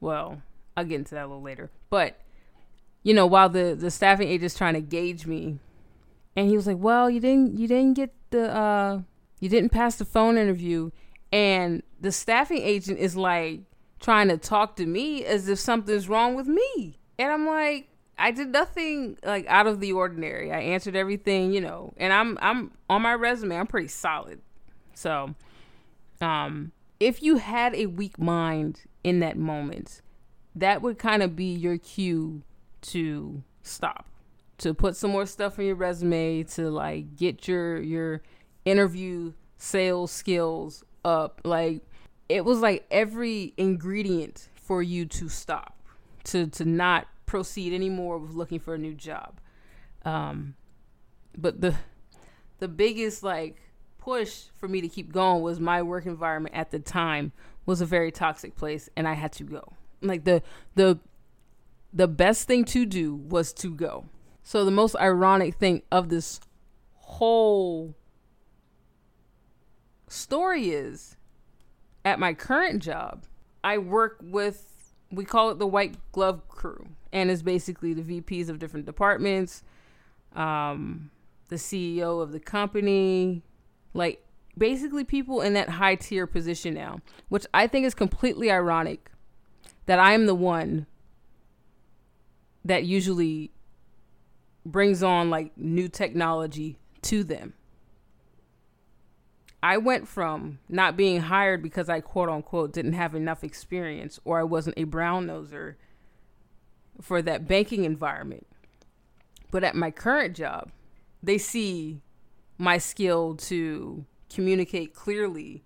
well, 0.00 0.42
I'll 0.76 0.84
get 0.84 0.96
into 0.96 1.14
that 1.14 1.24
a 1.24 1.28
little 1.28 1.42
later. 1.42 1.70
But 1.90 2.20
you 3.02 3.14
know, 3.14 3.26
while 3.26 3.48
the 3.48 3.76
the 3.78 3.90
staffing 3.90 4.28
agent's 4.28 4.56
trying 4.56 4.74
to 4.74 4.80
gauge 4.80 5.26
me, 5.26 5.58
and 6.34 6.48
he 6.48 6.56
was 6.56 6.66
like, 6.66 6.78
"Well, 6.78 7.08
you 7.08 7.20
didn't 7.20 7.58
you 7.58 7.68
didn't 7.68 7.94
get 7.94 8.12
the 8.30 8.54
uh 8.54 9.00
you 9.40 9.48
didn't 9.48 9.70
pass 9.70 9.96
the 9.96 10.04
phone 10.04 10.38
interview. 10.38 10.90
And 11.32 11.82
the 12.00 12.12
staffing 12.12 12.62
agent 12.62 12.98
is 12.98 13.16
like 13.16 13.60
trying 14.00 14.28
to 14.28 14.36
talk 14.38 14.76
to 14.76 14.86
me 14.86 15.24
as 15.24 15.48
if 15.48 15.58
something's 15.58 16.08
wrong 16.08 16.34
with 16.34 16.46
me. 16.46 16.98
And 17.18 17.30
I'm 17.32 17.46
like, 17.46 17.88
I 18.18 18.30
did 18.30 18.48
nothing 18.48 19.18
like 19.24 19.46
out 19.48 19.66
of 19.66 19.80
the 19.80 19.92
ordinary. 19.92 20.52
I 20.52 20.60
answered 20.60 20.96
everything, 20.96 21.52
you 21.52 21.60
know, 21.60 21.92
and 21.96 22.12
I'm 22.12 22.38
I'm 22.40 22.72
on 22.88 23.02
my 23.02 23.14
resume, 23.14 23.56
I'm 23.56 23.66
pretty 23.66 23.88
solid. 23.88 24.40
So, 24.94 25.34
um 26.20 26.72
if 26.98 27.22
you 27.22 27.36
had 27.36 27.74
a 27.74 27.86
weak 27.86 28.18
mind 28.18 28.82
in 29.04 29.20
that 29.20 29.36
moment, 29.36 30.00
that 30.54 30.82
would 30.82 30.98
kind 30.98 31.22
of 31.22 31.36
be 31.36 31.52
your 31.52 31.78
cue 31.78 32.42
to 32.80 33.42
stop, 33.62 34.06
to 34.58 34.72
put 34.72 34.96
some 34.96 35.10
more 35.10 35.26
stuff 35.26 35.58
on 35.58 35.66
your 35.66 35.74
resume, 35.74 36.42
to 36.44 36.70
like 36.70 37.16
get 37.16 37.46
your 37.46 37.80
your 37.80 38.22
interview 38.64 39.32
sales 39.58 40.10
skills 40.10 40.84
up. 41.04 41.40
Like 41.44 41.82
it 42.28 42.44
was 42.44 42.60
like 42.60 42.86
every 42.90 43.52
ingredient 43.56 44.48
for 44.54 44.82
you 44.82 45.04
to 45.06 45.28
stop, 45.28 45.76
to 46.24 46.46
to 46.48 46.64
not 46.64 47.06
proceed 47.26 47.72
anymore 47.72 48.18
with 48.18 48.32
looking 48.32 48.58
for 48.58 48.74
a 48.74 48.78
new 48.78 48.94
job. 48.94 49.40
Um, 50.04 50.54
but 51.36 51.60
the 51.60 51.74
the 52.58 52.68
biggest 52.68 53.22
like 53.22 53.60
push 54.06 54.44
for 54.54 54.68
me 54.68 54.80
to 54.80 54.88
keep 54.88 55.10
going 55.10 55.42
was 55.42 55.58
my 55.58 55.82
work 55.82 56.06
environment 56.06 56.54
at 56.54 56.70
the 56.70 56.78
time 56.78 57.32
was 57.66 57.80
a 57.80 57.84
very 57.84 58.12
toxic 58.12 58.54
place 58.54 58.88
and 58.96 59.08
I 59.08 59.14
had 59.14 59.32
to 59.32 59.42
go. 59.42 59.72
Like 60.00 60.22
the 60.22 60.42
the 60.76 61.00
the 61.92 62.06
best 62.06 62.46
thing 62.46 62.64
to 62.66 62.86
do 62.86 63.16
was 63.16 63.52
to 63.54 63.74
go. 63.74 64.04
So 64.44 64.64
the 64.64 64.70
most 64.70 64.94
ironic 64.94 65.56
thing 65.56 65.82
of 65.90 66.08
this 66.08 66.38
whole 66.94 67.96
story 70.06 70.70
is 70.70 71.16
at 72.04 72.20
my 72.20 72.32
current 72.32 72.80
job, 72.80 73.24
I 73.64 73.78
work 73.78 74.18
with, 74.22 74.92
we 75.10 75.24
call 75.24 75.50
it 75.50 75.58
the 75.58 75.66
white 75.66 75.96
glove 76.12 76.46
crew, 76.46 76.86
and 77.12 77.28
it's 77.28 77.42
basically 77.42 77.92
the 77.92 78.20
VPs 78.20 78.48
of 78.48 78.60
different 78.60 78.86
departments, 78.86 79.64
um, 80.36 81.10
the 81.48 81.56
CEO 81.56 82.22
of 82.22 82.30
the 82.30 82.38
company, 82.38 83.42
like 83.96 84.24
basically 84.56 85.04
people 85.04 85.40
in 85.40 85.54
that 85.54 85.68
high 85.68 85.94
tier 85.94 86.26
position 86.26 86.74
now, 86.74 87.00
which 87.28 87.46
I 87.52 87.66
think 87.66 87.86
is 87.86 87.94
completely 87.94 88.50
ironic 88.50 89.10
that 89.86 89.98
I'm 89.98 90.26
the 90.26 90.34
one 90.34 90.86
that 92.64 92.84
usually 92.84 93.52
brings 94.64 95.02
on 95.02 95.30
like 95.30 95.56
new 95.56 95.88
technology 95.88 96.78
to 97.02 97.22
them. 97.22 97.54
I 99.62 99.78
went 99.78 100.06
from 100.06 100.58
not 100.68 100.96
being 100.96 101.22
hired 101.22 101.62
because 101.62 101.88
I 101.88 102.00
quote 102.00 102.28
unquote 102.28 102.72
didn't 102.72 102.92
have 102.92 103.14
enough 103.14 103.42
experience 103.42 104.20
or 104.24 104.38
I 104.38 104.44
wasn't 104.44 104.78
a 104.78 104.84
brown 104.84 105.26
noser 105.26 105.76
for 107.00 107.22
that 107.22 107.48
banking 107.48 107.84
environment. 107.84 108.46
But 109.50 109.64
at 109.64 109.74
my 109.74 109.90
current 109.90 110.36
job, 110.36 110.70
they 111.22 111.38
see 111.38 112.02
my 112.58 112.78
skill 112.78 113.34
to 113.34 114.04
communicate 114.32 114.94
clearly 114.94 115.62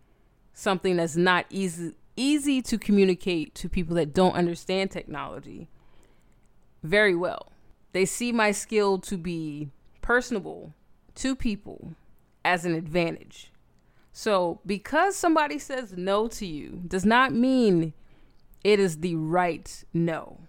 something 0.52 0.96
that's 0.96 1.16
not 1.16 1.46
easy 1.50 1.94
easy 2.16 2.60
to 2.60 2.76
communicate 2.76 3.54
to 3.54 3.68
people 3.68 3.96
that 3.96 4.12
don't 4.12 4.34
understand 4.34 4.90
technology 4.90 5.70
very 6.82 7.14
well. 7.14 7.52
They 7.92 8.04
see 8.04 8.30
my 8.32 8.52
skill 8.52 8.98
to 8.98 9.16
be 9.16 9.70
personable 10.02 10.74
to 11.16 11.34
people 11.34 11.94
as 12.44 12.64
an 12.64 12.74
advantage. 12.74 13.52
So, 14.12 14.60
because 14.66 15.16
somebody 15.16 15.58
says 15.58 15.94
no 15.96 16.28
to 16.28 16.46
you 16.46 16.82
does 16.86 17.04
not 17.04 17.32
mean 17.32 17.94
it 18.64 18.80
is 18.80 18.98
the 18.98 19.14
right 19.14 19.84
no. 19.94 20.40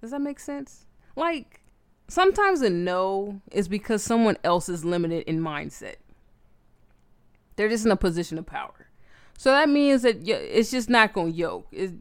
Does 0.00 0.12
that 0.12 0.20
make 0.20 0.40
sense? 0.40 0.86
Like, 1.16 1.60
sometimes 2.08 2.62
a 2.62 2.70
no 2.70 3.40
is 3.52 3.68
because 3.68 4.02
someone 4.02 4.36
else 4.42 4.68
is 4.68 4.84
limited 4.84 5.24
in 5.24 5.40
mindset. 5.40 5.96
They're 7.56 7.68
just 7.68 7.84
in 7.84 7.92
a 7.92 7.96
position 7.96 8.38
of 8.38 8.46
power. 8.46 8.88
So 9.36 9.50
that 9.50 9.68
means 9.68 10.02
that 10.02 10.26
it's 10.26 10.70
just 10.70 10.88
not 10.88 11.12
going 11.12 11.32
to 11.32 11.38
yoke. 11.38 11.68
It's, 11.70 11.92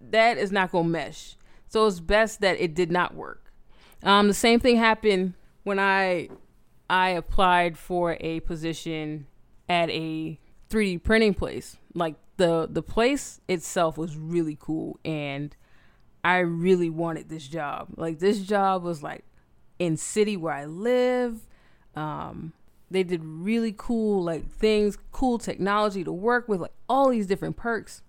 that 0.00 0.38
is 0.38 0.52
not 0.52 0.72
going 0.72 0.84
to 0.84 0.90
mesh. 0.90 1.36
So 1.68 1.86
it's 1.86 2.00
best 2.00 2.40
that 2.40 2.60
it 2.60 2.74
did 2.74 2.90
not 2.90 3.14
work. 3.14 3.52
Um, 4.02 4.28
the 4.28 4.34
same 4.34 4.60
thing 4.60 4.76
happened 4.76 5.34
when 5.64 5.78
I 5.78 6.28
I 6.88 7.10
applied 7.10 7.76
for 7.76 8.16
a 8.20 8.40
position 8.40 9.26
at 9.68 9.90
a 9.90 10.38
3D 10.70 11.02
printing 11.02 11.34
place. 11.34 11.76
Like 11.94 12.14
the 12.36 12.68
the 12.70 12.82
place 12.82 13.40
itself 13.48 13.98
was 13.98 14.16
really 14.16 14.56
cool 14.58 14.98
and 15.04 15.54
I 16.28 16.40
really 16.40 16.90
wanted 16.90 17.30
this 17.30 17.48
job. 17.48 17.88
Like 17.96 18.18
this 18.18 18.40
job 18.40 18.82
was 18.82 19.02
like 19.02 19.24
in 19.78 19.96
city 19.96 20.36
where 20.36 20.52
I 20.52 20.66
live. 20.66 21.46
Um, 21.96 22.52
they 22.90 23.02
did 23.02 23.24
really 23.24 23.74
cool 23.74 24.22
like 24.22 24.46
things, 24.46 24.98
cool 25.10 25.38
technology 25.38 26.04
to 26.04 26.12
work 26.12 26.46
with, 26.46 26.60
like 26.60 26.74
all 26.86 27.08
these 27.08 27.26
different 27.26 27.56
perks. 27.56 28.02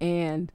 And 0.00 0.50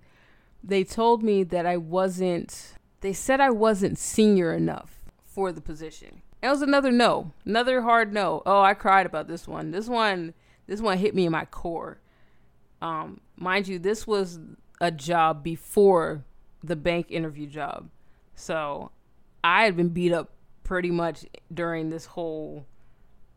they 0.62 0.84
told 0.84 1.24
me 1.24 1.44
that 1.44 1.66
I 1.66 1.78
wasn't. 1.78 2.74
They 3.00 3.14
said 3.14 3.40
I 3.40 3.52
wasn't 3.52 3.98
senior 3.98 4.54
enough 4.54 5.06
for 5.24 5.54
the 5.54 5.62
position. 5.62 6.22
It 6.44 6.50
was 6.50 6.62
another 6.62 6.92
no, 6.92 7.32
another 7.46 7.84
hard 7.84 8.12
no. 8.12 8.44
Oh, 8.46 8.62
I 8.62 8.74
cried 8.74 9.06
about 9.06 9.30
this 9.30 9.48
one. 9.48 9.72
This 9.72 9.88
one, 9.88 10.34
this 10.68 10.82
one 10.82 10.98
hit 10.98 11.16
me 11.16 11.26
in 11.26 11.32
my 11.32 11.46
core. 11.46 12.02
Um, 12.82 13.22
mind 13.38 13.70
you, 13.70 13.80
this 13.80 14.06
was 14.06 14.40
a 14.82 14.92
job 14.92 15.42
before 15.42 16.26
the 16.64 16.76
bank 16.76 17.08
interview 17.10 17.48
job. 17.48 17.90
So 18.36 18.92
I 19.44 19.64
had 19.64 19.76
been 19.76 19.90
beat 19.90 20.14
up 20.14 20.32
pretty 20.64 20.92
much 20.92 21.26
during 21.54 21.90
this 21.90 22.06
whole 22.06 22.66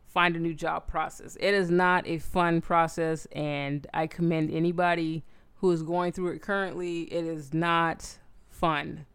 find 0.07 0.35
a 0.35 0.39
new 0.39 0.53
job 0.53 0.87
process. 0.87 1.35
It 1.39 1.53
is 1.53 1.71
not 1.71 2.05
a 2.07 2.19
fun 2.19 2.61
process, 2.61 3.25
and 3.31 3.87
I 3.93 4.05
commend 4.07 4.51
anybody 4.51 5.23
who 5.55 5.71
is 5.71 5.81
going 5.81 6.11
through 6.11 6.33
it 6.33 6.41
currently. 6.41 7.03
It 7.03 7.25
is 7.25 7.53
not 7.53 8.19
fun 8.49 9.05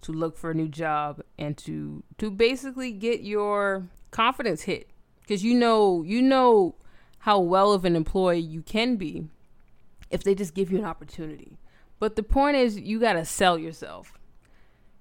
to 0.00 0.12
look 0.12 0.38
for 0.38 0.52
a 0.52 0.54
new 0.54 0.68
job 0.68 1.20
and 1.38 1.56
to 1.58 2.02
to 2.18 2.30
basically 2.30 2.92
get 2.92 3.22
your 3.22 3.88
confidence 4.10 4.62
hit 4.62 4.88
because 5.20 5.44
you 5.44 5.54
know 5.54 6.02
you 6.02 6.22
know 6.22 6.76
how 7.20 7.40
well 7.40 7.72
of 7.72 7.84
an 7.84 7.96
employee 7.96 8.38
you 8.38 8.62
can 8.62 8.96
be 8.96 9.26
if 10.10 10.22
they 10.22 10.34
just 10.34 10.54
give 10.54 10.70
you 10.70 10.78
an 10.78 10.84
opportunity. 10.84 11.58
But 11.98 12.16
the 12.16 12.22
point 12.22 12.56
is, 12.56 12.78
you 12.78 13.00
got 13.00 13.14
to 13.14 13.24
sell 13.24 13.58
yourself. 13.58 14.12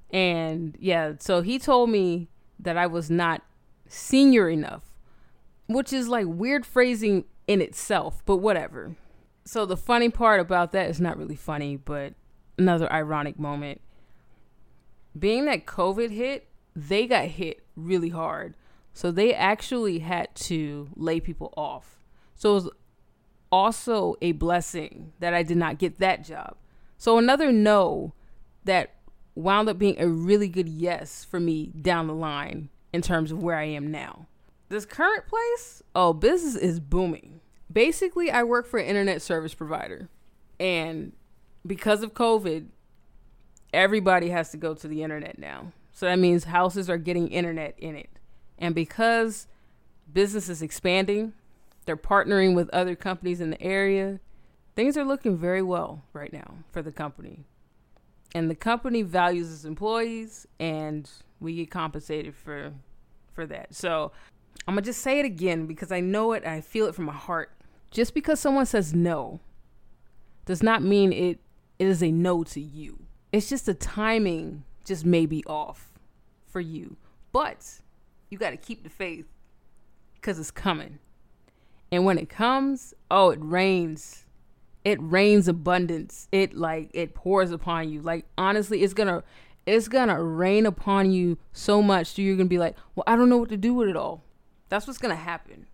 And 0.09 0.75
yeah, 0.79 1.13
so 1.19 1.41
he 1.41 1.59
told 1.59 1.89
me 1.89 2.29
that 2.59 2.77
I 2.77 2.87
was 2.87 3.09
not 3.09 3.43
senior 3.87 4.49
enough, 4.49 4.83
which 5.67 5.93
is 5.93 6.07
like 6.07 6.25
weird 6.27 6.65
phrasing 6.65 7.25
in 7.45 7.61
itself, 7.61 8.23
but 8.25 8.37
whatever. 8.37 8.95
So 9.45 9.65
the 9.65 9.77
funny 9.77 10.09
part 10.09 10.39
about 10.39 10.71
that 10.73 10.89
is 10.89 10.99
not 10.99 11.17
really 11.17 11.35
funny, 11.35 11.77
but 11.77 12.13
another 12.57 12.91
ironic 12.91 13.39
moment. 13.39 13.81
Being 15.17 15.45
that 15.45 15.65
COVID 15.65 16.11
hit, 16.11 16.47
they 16.75 17.07
got 17.07 17.25
hit 17.25 17.63
really 17.75 18.09
hard. 18.09 18.55
So 18.93 19.11
they 19.11 19.33
actually 19.33 19.99
had 19.99 20.33
to 20.35 20.89
lay 20.95 21.19
people 21.19 21.53
off. 21.55 21.99
So 22.35 22.51
it 22.51 22.53
was 22.55 22.69
also 23.51 24.15
a 24.21 24.33
blessing 24.33 25.13
that 25.19 25.33
I 25.33 25.43
did 25.43 25.57
not 25.57 25.77
get 25.77 25.99
that 25.99 26.23
job. 26.23 26.55
So 26.97 27.17
another 27.17 27.51
no 27.51 28.13
that 28.65 28.95
wound 29.35 29.69
up 29.69 29.77
being 29.77 29.99
a 29.99 30.07
really 30.07 30.47
good 30.47 30.67
yes 30.67 31.23
for 31.23 31.39
me 31.39 31.67
down 31.67 32.07
the 32.07 32.13
line 32.13 32.69
in 32.91 33.01
terms 33.01 33.31
of 33.31 33.41
where 33.41 33.55
I 33.55 33.65
am 33.65 33.91
now. 33.91 34.27
This 34.69 34.85
current 34.85 35.27
place, 35.27 35.81
oh, 35.95 36.13
business 36.13 36.55
is 36.55 36.79
booming. 36.79 37.39
Basically, 37.71 38.31
I 38.31 38.43
work 38.43 38.65
for 38.65 38.79
an 38.79 38.87
internet 38.87 39.21
service 39.21 39.53
provider. 39.53 40.09
And 40.59 41.13
because 41.65 42.03
of 42.03 42.13
COVID, 42.13 42.67
everybody 43.73 44.29
has 44.29 44.51
to 44.51 44.57
go 44.57 44.73
to 44.73 44.87
the 44.87 45.03
internet 45.03 45.37
now. 45.37 45.71
So 45.93 46.05
that 46.05 46.19
means 46.19 46.45
houses 46.45 46.89
are 46.89 46.97
getting 46.97 47.27
internet 47.27 47.75
in 47.77 47.95
it. 47.95 48.09
And 48.57 48.73
because 48.73 49.47
business 50.11 50.49
is 50.49 50.61
expanding, 50.61 51.33
they're 51.85 51.97
partnering 51.97 52.55
with 52.55 52.69
other 52.71 52.95
companies 52.95 53.39
in 53.39 53.51
the 53.51 53.61
area. 53.61 54.19
Things 54.77 54.95
are 54.95 55.03
looking 55.03 55.35
very 55.35 55.63
well 55.63 56.03
right 56.13 56.31
now 56.31 56.53
for 56.69 56.83
the 56.83 56.91
company. 56.91 57.45
And 58.35 58.47
the 58.47 58.53
company 58.53 59.01
values 59.01 59.51
its 59.51 59.65
employees 59.65 60.45
and 60.59 61.09
we 61.39 61.55
get 61.55 61.71
compensated 61.71 62.35
for 62.35 62.73
for 63.33 63.47
that. 63.47 63.73
So 63.73 64.11
I'm 64.67 64.75
gonna 64.75 64.83
just 64.83 65.01
say 65.01 65.17
it 65.17 65.25
again 65.25 65.65
because 65.65 65.91
I 65.91 65.99
know 65.99 66.33
it 66.33 66.45
I 66.45 66.61
feel 66.61 66.85
it 66.85 66.93
from 66.93 67.05
my 67.05 67.13
heart. 67.13 67.49
Just 67.89 68.13
because 68.13 68.39
someone 68.39 68.67
says 68.67 68.93
no 68.93 69.39
does 70.45 70.61
not 70.61 70.83
mean 70.83 71.11
it 71.11 71.39
it 71.79 71.87
is 71.87 72.03
a 72.03 72.11
no 72.11 72.43
to 72.43 72.61
you. 72.61 72.99
It's 73.31 73.49
just 73.49 73.65
the 73.65 73.73
timing 73.73 74.63
just 74.85 75.07
may 75.07 75.25
be 75.25 75.43
off 75.45 75.89
for 76.45 76.61
you. 76.61 76.97
But 77.31 77.81
you 78.29 78.37
got 78.37 78.51
to 78.51 78.57
keep 78.57 78.83
the 78.83 78.91
faith 78.91 79.25
because 80.13 80.37
it's 80.37 80.51
coming. 80.51 80.99
And 81.91 82.05
when 82.05 82.19
it 82.19 82.29
comes, 82.29 82.93
oh, 83.09 83.31
it 83.31 83.39
rains. 83.41 84.25
It 84.87 84.99
rains 85.01 85.49
abundance. 85.49 86.29
It 86.31 86.55
like 86.55 86.91
it 86.93 87.13
pours 87.13 87.51
upon 87.51 87.89
you. 87.89 88.01
Like 88.01 88.25
honestly, 88.37 88.83
it's 88.83 88.93
gonna 88.93 89.21
it's 89.65 89.89
gonna 89.89 90.23
rain 90.23 90.65
upon 90.65 91.11
you 91.11 91.37
so 91.51 91.81
much 91.81 92.13
that 92.13 92.21
you're 92.21 92.37
gonna 92.37 92.47
be 92.47 92.57
like, 92.57 92.77
well, 92.95 93.03
I 93.05 93.17
don't 93.17 93.27
know 93.27 93.35
what 93.35 93.49
to 93.49 93.57
do 93.57 93.73
with 93.73 93.89
it 93.89 93.97
all. 93.97 94.23
That's 94.69 94.87
what's 94.87 94.97
gonna 94.97 95.17
happen. 95.17 95.67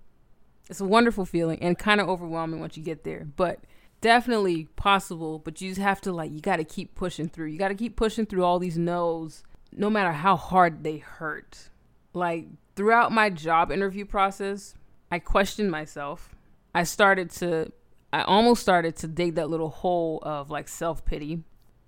It's 0.68 0.82
a 0.82 0.86
wonderful 0.86 1.26
feeling 1.26 1.60
and 1.62 1.78
kind 1.78 2.02
of 2.02 2.10
overwhelming 2.10 2.60
once 2.60 2.76
you 2.76 2.82
get 2.82 3.04
there, 3.04 3.28
but 3.36 3.60
definitely 4.02 4.66
possible. 4.78 5.38
But 5.38 5.62
you 5.62 5.70
just 5.70 5.80
have 5.80 6.02
to 6.02 6.12
like 6.12 6.32
you 6.32 6.42
got 6.42 6.58
to 6.58 6.64
keep 6.64 6.96
pushing 6.96 7.30
through. 7.30 7.50
You 7.50 7.60
got 7.60 7.68
to 7.68 7.76
keep 7.76 7.96
pushing 7.96 8.26
through 8.26 8.44
all 8.44 8.58
these 8.58 8.80
no's, 8.80 9.44
no 9.72 9.92
matter 9.92 10.14
how 10.14 10.36
hard 10.36 10.84
they 10.84 10.98
hurt. 10.98 11.70
Like 12.16 12.48
throughout 12.76 13.12
my 13.12 13.30
job 13.30 13.72
interview 13.72 14.06
process, 14.06 14.74
I 15.12 15.20
questioned 15.20 15.70
myself. 15.70 16.34
I 16.74 16.84
started 16.84 17.30
to, 17.30 17.72
I 18.14 18.22
almost 18.22 18.62
started 18.62 18.96
to 18.98 19.08
dig 19.08 19.34
that 19.36 19.50
little 19.50 19.70
hole 19.70 20.20
of 20.22 20.52
like 20.52 20.68
self 20.68 21.04
pity. 21.04 21.44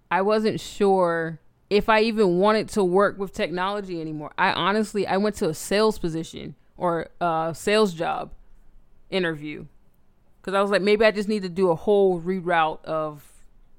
I 0.09 0.23
wasn't 0.23 0.59
sure 0.59 1.39
if 1.69 1.87
I 1.87 2.01
even 2.01 2.39
wanted 2.39 2.67
to 2.69 2.83
work 2.83 3.19
with 3.19 3.31
technology 3.31 4.01
anymore. 4.01 4.31
I 4.35 4.51
honestly, 4.51 5.05
I 5.05 5.17
went 5.17 5.35
to 5.35 5.49
a 5.49 5.53
sales 5.53 5.99
position 5.99 6.55
or 6.77 7.09
a 7.21 7.53
sales 7.55 7.93
job 7.93 8.31
interview 9.11 9.67
because 10.41 10.55
I 10.55 10.63
was 10.63 10.71
like, 10.71 10.81
maybe 10.81 11.05
I 11.05 11.11
just 11.11 11.29
need 11.29 11.43
to 11.43 11.49
do 11.49 11.69
a 11.69 11.75
whole 11.75 12.19
reroute 12.19 12.83
of 12.85 13.23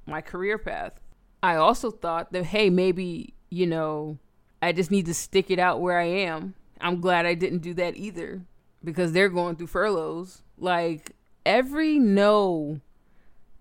my 0.06 0.20
career 0.20 0.56
path. 0.56 1.00
I 1.42 1.56
also 1.56 1.90
thought 1.90 2.32
that, 2.32 2.44
hey, 2.44 2.70
maybe, 2.70 3.34
you 3.50 3.66
know, 3.66 4.18
I 4.62 4.70
just 4.70 4.92
need 4.92 5.06
to 5.06 5.14
stick 5.14 5.50
it 5.50 5.58
out 5.58 5.80
where 5.80 5.98
I 5.98 6.04
am. 6.04 6.54
I'm 6.80 7.00
glad 7.00 7.26
I 7.26 7.34
didn't 7.34 7.58
do 7.58 7.74
that 7.74 7.96
either 7.96 8.42
because 8.84 9.10
they're 9.10 9.28
going 9.28 9.56
through 9.56 9.66
furloughs. 9.66 10.42
Like 10.58 11.15
every 11.46 11.98
no 11.98 12.80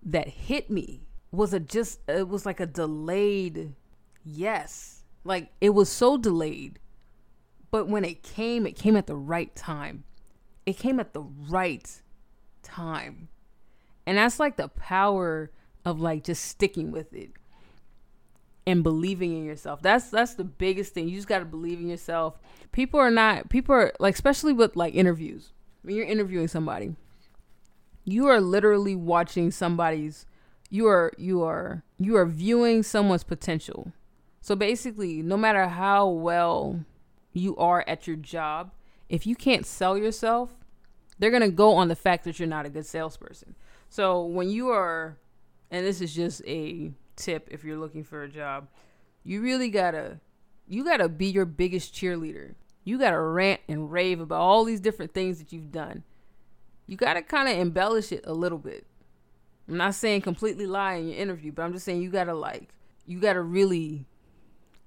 that 0.02 0.28
hit 0.28 0.68
me 0.68 1.00
was 1.32 1.54
a 1.54 1.60
just 1.60 2.00
it 2.08 2.28
was 2.28 2.44
like 2.44 2.60
a 2.60 2.66
delayed 2.66 3.74
yes. 4.24 5.04
Like 5.24 5.50
it 5.60 5.70
was 5.70 5.88
so 5.88 6.18
delayed. 6.18 6.78
But 7.70 7.88
when 7.88 8.04
it 8.04 8.22
came, 8.22 8.66
it 8.66 8.76
came 8.76 8.96
at 8.96 9.06
the 9.06 9.16
right 9.16 9.54
time. 9.56 10.04
It 10.66 10.76
came 10.76 11.00
at 11.00 11.14
the 11.14 11.22
right 11.22 12.00
time. 12.62 13.28
And 14.06 14.18
that's 14.18 14.38
like 14.38 14.56
the 14.56 14.68
power 14.68 15.50
of 15.84 16.00
like 16.00 16.24
just 16.24 16.44
sticking 16.44 16.90
with 16.90 17.12
it 17.12 17.30
and 18.66 18.82
believing 18.82 19.36
in 19.36 19.44
yourself. 19.44 19.80
That's 19.82 20.10
that's 20.10 20.34
the 20.34 20.44
biggest 20.44 20.94
thing. 20.94 21.08
You 21.08 21.16
just 21.16 21.28
got 21.28 21.38
to 21.38 21.44
believe 21.44 21.78
in 21.80 21.88
yourself. 21.88 22.38
People 22.72 22.98
are 23.00 23.10
not 23.10 23.48
people 23.48 23.74
are 23.74 23.92
like 24.00 24.14
especially 24.14 24.52
with 24.52 24.76
like 24.76 24.94
interviews. 24.94 25.52
When 25.82 25.94
you're 25.94 26.06
interviewing 26.06 26.48
somebody, 26.48 26.96
you 28.06 28.26
are 28.28 28.40
literally 28.40 28.96
watching 28.96 29.50
somebody's 29.50 30.24
you 30.70 30.86
are 30.86 31.12
you 31.18 31.42
are 31.42 31.84
you 31.98 32.16
are 32.16 32.24
viewing 32.24 32.82
someone's 32.82 33.22
potential. 33.22 33.92
So 34.40 34.56
basically, 34.56 35.22
no 35.22 35.36
matter 35.36 35.68
how 35.68 36.08
well 36.08 36.80
you 37.34 37.54
are 37.56 37.84
at 37.86 38.06
your 38.06 38.16
job, 38.16 38.72
if 39.10 39.26
you 39.26 39.36
can't 39.36 39.66
sell 39.66 39.98
yourself, 39.98 40.54
they're 41.18 41.30
going 41.30 41.42
to 41.42 41.50
go 41.50 41.74
on 41.74 41.88
the 41.88 41.96
fact 41.96 42.24
that 42.24 42.38
you're 42.38 42.48
not 42.48 42.64
a 42.64 42.70
good 42.70 42.86
salesperson. 42.86 43.54
So 43.88 44.24
when 44.24 44.48
you 44.48 44.68
are 44.70 45.18
and 45.70 45.84
this 45.84 46.00
is 46.00 46.14
just 46.14 46.42
a 46.46 46.92
tip 47.16 47.48
if 47.50 47.64
you're 47.64 47.78
looking 47.78 48.04
for 48.04 48.22
a 48.22 48.28
job. 48.28 48.68
You 49.24 49.40
really 49.42 49.70
gotta 49.70 50.20
you 50.68 50.84
gotta 50.84 51.08
be 51.08 51.26
your 51.26 51.44
biggest 51.44 51.94
cheerleader. 51.94 52.54
You 52.84 52.98
gotta 52.98 53.20
rant 53.20 53.60
and 53.68 53.90
rave 53.90 54.20
about 54.20 54.40
all 54.40 54.64
these 54.64 54.80
different 54.80 55.12
things 55.12 55.38
that 55.38 55.52
you've 55.52 55.72
done. 55.72 56.04
You 56.86 56.96
gotta 56.96 57.22
kind 57.22 57.48
of 57.48 57.56
embellish 57.58 58.12
it 58.12 58.24
a 58.26 58.32
little 58.32 58.58
bit. 58.58 58.86
I'm 59.68 59.76
not 59.76 59.94
saying 59.94 60.22
completely 60.22 60.66
lie 60.66 60.94
in 60.94 61.08
your 61.08 61.18
interview, 61.18 61.52
but 61.52 61.62
I'm 61.62 61.72
just 61.72 61.84
saying 61.84 62.02
you 62.02 62.10
gotta 62.10 62.34
like 62.34 62.70
you 63.06 63.20
gotta 63.20 63.42
really 63.42 64.04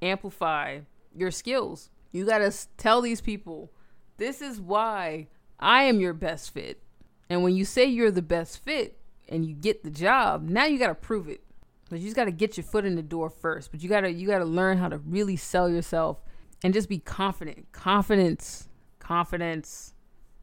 amplify 0.01 0.79
your 1.15 1.31
skills. 1.31 1.89
You 2.11 2.25
gotta 2.25 2.53
tell 2.77 3.01
these 3.01 3.21
people 3.21 3.71
this 4.17 4.41
is 4.41 4.61
why 4.61 5.27
I 5.59 5.83
am 5.83 5.99
your 5.99 6.13
best 6.13 6.51
fit. 6.51 6.81
And 7.29 7.43
when 7.43 7.55
you 7.55 7.65
say 7.65 7.85
you're 7.85 8.11
the 8.11 8.21
best 8.21 8.63
fit 8.63 8.97
and 9.27 9.45
you 9.45 9.53
get 9.53 9.83
the 9.83 9.91
job, 9.91 10.43
now 10.43 10.65
you 10.65 10.79
gotta 10.79 10.95
prove 10.95 11.27
it. 11.27 11.43
But 11.89 11.99
you 11.99 12.05
just 12.05 12.15
got 12.15 12.25
to 12.25 12.31
get 12.31 12.55
your 12.55 12.63
foot 12.63 12.85
in 12.85 12.95
the 12.95 13.01
door 13.01 13.29
first. 13.29 13.71
But 13.71 13.81
you 13.81 13.89
got 13.89 14.01
to 14.01 14.11
you 14.11 14.27
got 14.27 14.39
to 14.39 14.45
learn 14.45 14.77
how 14.77 14.89
to 14.89 14.99
really 14.99 15.35
sell 15.35 15.67
yourself 15.67 16.19
and 16.63 16.73
just 16.73 16.87
be 16.87 16.99
confident. 16.99 17.71
Confidence, 17.71 18.69
confidence, 18.99 19.93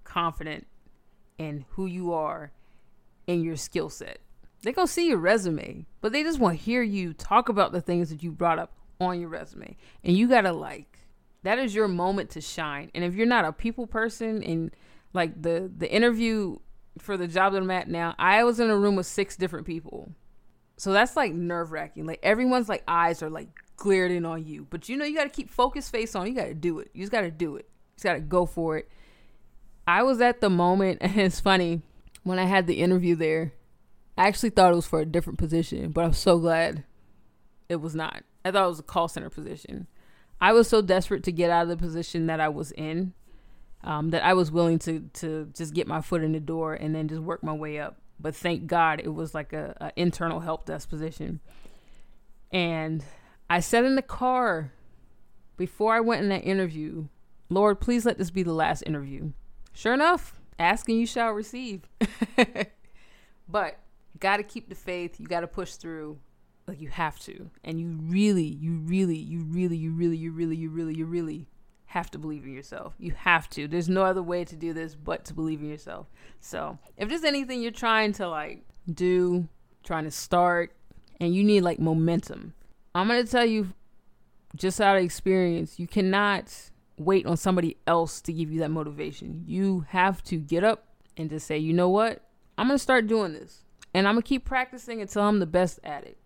confident 0.03 0.67
in 1.39 1.65
who 1.71 1.87
you 1.87 2.13
are 2.13 2.53
and 3.29 3.43
your 3.43 3.57
skill 3.57 3.91
set. 3.91 4.19
They 4.63 4.73
go 4.73 4.87
see 4.87 5.09
your 5.09 5.19
resume, 5.19 5.87
but 6.01 6.13
they 6.13 6.23
just 6.23 6.39
want 6.41 6.59
to 6.59 6.65
hear 6.65 6.83
you 6.83 7.13
talk 7.13 7.49
about 7.49 7.73
the 7.73 7.81
things 7.81 8.11
that 8.11 8.23
you 8.23 8.33
brought 8.33 8.59
up 8.59 8.73
on 9.01 9.21
your 9.21 9.29
resume. 9.29 9.77
And 10.03 10.17
you 10.17 10.29
got 10.29 10.43
to 10.43 10.53
like 10.53 10.99
That 11.43 11.59
is 11.59 11.75
your 11.75 11.87
moment 11.89 12.31
to 12.31 12.41
shine. 12.41 12.91
And 12.95 13.05
if 13.05 13.15
you're 13.15 13.27
not 13.27 13.45
a 13.45 13.53
people 13.53 13.87
person 13.87 14.43
and 14.43 14.71
like 15.13 15.41
the 15.41 15.71
the 15.77 15.91
interview 15.91 16.57
for 16.99 17.17
the 17.17 17.29
job 17.29 17.53
that 17.53 17.63
I'm 17.63 17.71
at 17.71 17.89
now, 17.89 18.15
I 18.19 18.43
was 18.45 18.59
in 18.59 18.71
a 18.71 18.77
room 18.77 18.97
with 18.97 19.07
six 19.07 19.37
different 19.37 19.67
people. 19.67 20.13
So 20.79 20.93
that's 20.93 21.17
like 21.17 21.33
nerve 21.33 21.73
wracking. 21.73 22.07
Like 22.07 22.21
everyone's 22.23 22.69
like 22.69 22.83
eyes 22.89 23.23
are 23.23 23.31
like 23.31 23.49
glared 23.77 24.11
in 24.11 24.25
on 24.27 24.45
you. 24.45 24.67
But 24.69 24.89
you 24.89 24.97
know 24.97 25.05
you 25.05 25.17
gotta 25.17 25.31
keep 25.31 25.51
focus 25.51 25.89
face 25.89 26.15
on. 26.15 26.27
You 26.27 26.35
gotta 26.35 26.55
do 26.55 26.81
it. 26.81 26.91
You 26.95 27.03
just 27.03 27.13
gotta 27.13 27.31
do 27.31 27.57
it. 27.57 27.67
You 27.69 27.95
just 27.97 28.05
gotta 28.05 28.21
go 28.21 28.47
for 28.47 28.79
it. 28.79 28.89
I 29.87 30.03
was 30.03 30.21
at 30.21 30.41
the 30.41 30.51
moment 30.51 30.99
and 31.01 31.17
it's 31.19 31.41
funny, 31.41 31.83
when 32.23 32.39
I 32.39 32.45
had 32.45 32.67
the 32.67 32.81
interview 32.81 33.15
there, 33.15 33.53
I 34.19 34.27
actually 34.27 34.51
thought 34.51 34.73
it 34.73 34.77
was 34.77 34.87
for 34.87 35.01
a 35.01 35.07
different 35.07 35.39
position, 35.39 35.91
but 35.91 36.05
I'm 36.05 36.13
so 36.13 36.39
glad 36.39 36.85
it 37.69 37.77
was 37.77 37.95
not. 37.95 38.25
I 38.45 38.51
thought 38.51 38.65
it 38.65 38.69
was 38.69 38.81
a 38.81 38.85
call 38.85 39.09
center 39.09 39.31
position. 39.31 39.87
I 40.41 40.53
was 40.53 40.69
so 40.69 40.83
desperate 40.83 41.25
to 41.25 41.33
get 41.33 41.51
out 41.51 41.65
of 41.65 41.69
the 41.69 41.77
position 41.77 42.27
that 42.27 42.41
I 42.41 42.49
was 42.49 42.73
in 42.73 43.15
um, 43.85 44.11
that 44.11 44.25
I 44.25 44.35
was 44.35 44.51
willing 44.51 44.79
to 44.81 45.09
to 45.15 45.51
just 45.55 45.73
get 45.73 45.87
my 45.87 46.01
foot 46.01 46.23
in 46.23 46.33
the 46.33 46.41
door 46.41 46.75
and 46.75 46.95
then 46.95 47.09
just 47.09 47.23
work 47.23 47.43
my 47.43 47.53
way 47.53 47.79
up. 47.79 47.99
But 48.19 48.35
thank 48.35 48.67
God 48.67 49.01
it 49.01 49.15
was 49.15 49.35
like 49.35 49.53
a, 49.53 49.77
a 49.81 49.93
internal 49.97 50.41
help 50.41 50.67
desk 50.67 50.89
position. 50.89 51.41
And 52.51 53.05
I 53.49 53.61
said 53.61 53.85
in 53.85 53.95
the 53.95 54.03
car 54.03 54.73
before 55.57 55.95
I 55.95 56.01
went 56.01 56.23
in 56.23 56.29
that 56.31 56.45
interview, 56.45 57.07
Lord, 57.49 57.81
please 57.81 58.05
let 58.05 58.19
this 58.19 58.31
be 58.31 58.43
the 58.43 58.53
last 58.53 58.83
interview. 58.83 59.33
Sure 59.77 59.93
enough, 59.93 60.41
asking 60.59 60.99
you 60.99 61.07
shall 61.07 61.33
receive. 61.33 61.83
but 63.49 63.79
got 64.19 64.39
to 64.39 64.43
keep 64.43 64.71
the 64.71 64.75
faith. 64.75 65.21
You 65.21 65.27
got 65.27 65.41
to 65.41 65.47
push 65.47 65.75
through 65.75 66.19
like 66.67 66.81
you 66.81 66.89
have 66.89 67.19
to. 67.21 67.51
And 67.63 67.79
you 67.79 67.99
really, 68.05 68.47
you 68.47 68.79
really, 68.79 69.19
you 69.19 69.41
really, 69.41 69.77
you 69.77 69.93
really, 69.93 70.17
you 70.17 70.33
really, 70.33 70.57
you 70.57 70.71
really, 70.71 70.95
you 70.95 71.05
really 71.05 71.47
have 71.85 72.11
to 72.13 72.19
believe 72.19 72.45
in 72.45 72.55
yourself. 72.55 72.95
You 72.99 73.13
have 73.19 73.51
to. 73.51 73.69
There's 73.69 73.91
no 73.91 74.03
other 74.03 74.23
way 74.23 74.47
to 74.47 74.57
do 74.57 74.73
this 74.73 74.95
but 74.95 75.27
to 75.27 75.35
believe 75.35 75.61
in 75.61 75.69
yourself. 75.69 76.07
So, 76.41 76.79
if 76.97 77.11
there's 77.11 77.25
anything 77.25 77.61
you're 77.61 77.71
trying 77.71 78.15
to 78.15 78.31
like 78.31 78.65
do, 78.91 79.47
trying 79.85 80.05
to 80.05 80.11
start, 80.11 80.75
and 81.21 81.35
you 81.35 81.45
need 81.45 81.61
like 81.61 81.79
momentum, 81.79 82.55
I'm 82.95 83.09
going 83.09 83.23
to 83.23 83.31
tell 83.31 83.45
you 83.45 83.75
just 84.55 84.81
out 84.81 84.97
of 84.97 85.03
experience, 85.03 85.79
you 85.79 85.87
cannot 85.87 86.71
wait 86.99 87.27
on 87.27 87.37
somebody 87.37 87.77
else 87.87 88.21
to 88.23 88.33
give 88.33 88.51
you 88.51 88.61
that 88.61 88.71
motivation. 88.71 89.45
You 89.47 89.85
have 89.89 90.23
to 90.25 90.37
get 90.37 90.65
up 90.65 90.89
and 91.17 91.31
just 91.31 91.47
say, 91.47 91.59
you 91.59 91.73
know 91.73 91.89
what? 91.89 92.23
I'm 92.59 92.69
going 92.69 92.79
to 92.79 92.83
start 92.83 93.07
doing 93.07 93.33
this. 93.33 93.65
And 93.95 94.07
I'm 94.07 94.15
going 94.15 94.23
to 94.23 94.29
keep 94.29 94.45
practicing 94.45 95.01
until 95.01 95.23
I'm 95.23 95.39
the 95.39 95.47
best 95.47 95.81
at 95.85 96.05
it. 96.05 96.19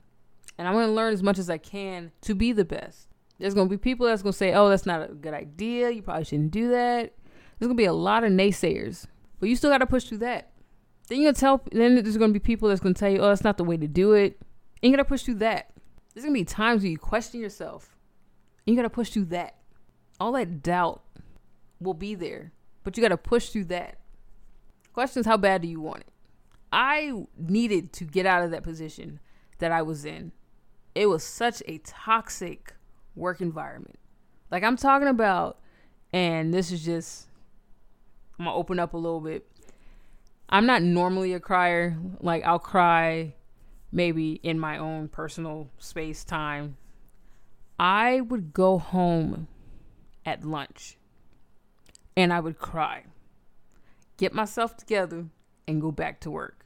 And 0.59 0.67
I'm 0.67 0.75
going 0.75 0.87
to 0.87 0.93
learn 0.93 1.13
as 1.13 1.23
much 1.23 1.39
as 1.39 1.49
I 1.49 1.59
can 1.59 2.13
to 2.23 2.35
be 2.35 2.53
the 2.53 2.65
best. 2.65 3.09
There's 3.39 3.55
going 3.55 3.69
to 3.69 3.71
be 3.71 3.79
people 3.79 4.07
that's 4.07 4.23
going 4.23 4.33
to 4.33 4.39
say, 4.39 4.53
oh, 4.53 4.69
that's 4.69 4.87
not 4.87 5.09
a 5.09 5.15
good 5.15 5.35
idea. 5.35 5.91
You 5.91 6.03
probably 6.03 6.25
shouldn't 6.25 6.51
do 6.51 6.69
that. 6.71 7.15
There's 7.59 7.69
going 7.69 7.77
to 7.77 7.81
be 7.81 7.87
a 7.87 7.93
lot 7.93 8.25
of 8.25 8.33
naysayers. 8.33 9.07
But 9.39 9.49
you 9.49 9.57
still 9.57 9.71
got 9.71 9.79
to 9.79 9.87
push 9.87 10.05
through 10.05 10.19
that. 10.19 10.51
Then 11.09 11.21
you're 11.21 11.27
going 11.27 11.35
to 11.35 11.41
tell, 11.41 11.63
then 11.73 11.95
there's 11.95 12.17
going 12.17 12.31
to 12.31 12.39
be 12.39 12.41
people 12.41 12.69
that's 12.69 12.81
going 12.81 12.95
to 12.95 12.99
tell 12.99 13.11
you, 13.11 13.19
oh, 13.19 13.29
that's 13.29 13.45
not 13.45 13.57
the 13.57 13.65
way 13.65 13.77
to 13.77 13.89
do 13.89 14.13
it. 14.13 14.39
And 14.83 14.91
you 14.91 14.97
got 14.97 15.03
to 15.03 15.09
push 15.09 15.23
through 15.23 15.37
that. 15.37 15.71
There's 16.15 16.25
going 16.25 16.35
to 16.35 16.41
be 16.41 16.45
times 16.45 16.83
where 16.83 16.91
you 16.91 16.99
question 16.99 17.41
yourself. 17.41 17.97
And 18.67 18.75
you 18.75 18.81
got 18.81 18.89
to 18.89 18.95
push 18.95 19.11
through 19.11 19.27
that. 19.27 19.57
All 20.21 20.33
that 20.33 20.63
doubt 20.63 21.03
will 21.81 21.95
be 21.95 22.15
there. 22.15 22.53
But 22.85 22.97
you 22.97 23.03
got 23.03 23.09
to 23.09 23.17
push 23.17 23.49
through 23.49 23.65
that. 23.65 23.97
Question 24.93 25.21
is, 25.21 25.27
how 25.27 25.37
bad 25.37 25.63
do 25.63 25.69
you 25.69 25.81
want 25.81 26.03
it? 26.03 26.09
I 26.73 27.25
needed 27.37 27.93
to 27.95 28.05
get 28.05 28.27
out 28.27 28.45
of 28.45 28.51
that 28.51 28.63
position 28.63 29.19
that 29.59 29.73
I 29.73 29.83
was 29.83 30.05
in. 30.05 30.33
It 30.95 31.07
was 31.07 31.25
such 31.25 31.63
a 31.67 31.79
toxic 31.79 32.75
work 33.15 33.41
environment. 33.41 33.99
Like 34.51 34.63
I'm 34.63 34.77
talking 34.77 35.09
about, 35.09 35.59
and 36.13 36.53
this 36.53 36.71
is 36.71 36.85
just, 36.85 37.29
I'm 38.39 38.45
gonna 38.45 38.57
open 38.57 38.79
up 38.79 38.95
a 38.95 38.99
little 38.99 39.21
bit. 39.21 39.47
I'm 40.49 40.67
not 40.67 40.83
normally 40.83 41.33
a 41.33 41.41
crier. 41.41 41.97
Like 42.21 42.45
I'll 42.45 42.59
cry 42.59 43.35
maybe 43.93 44.33
in 44.43 44.59
my 44.59 44.79
own 44.79 45.09
personal 45.09 45.71
space 45.79 46.25
time. 46.25 46.77
I 47.79 48.21
would 48.21 48.53
go 48.53 48.79
home 48.79 49.49
at 50.31 50.45
lunch 50.45 50.97
and 52.17 52.33
I 52.33 52.39
would 52.41 52.59
cry, 52.59 53.05
get 54.17 54.33
myself 54.33 54.77
together, 54.77 55.27
and 55.67 55.81
go 55.81 55.91
back 55.91 56.21
to 56.21 56.31
work. 56.31 56.65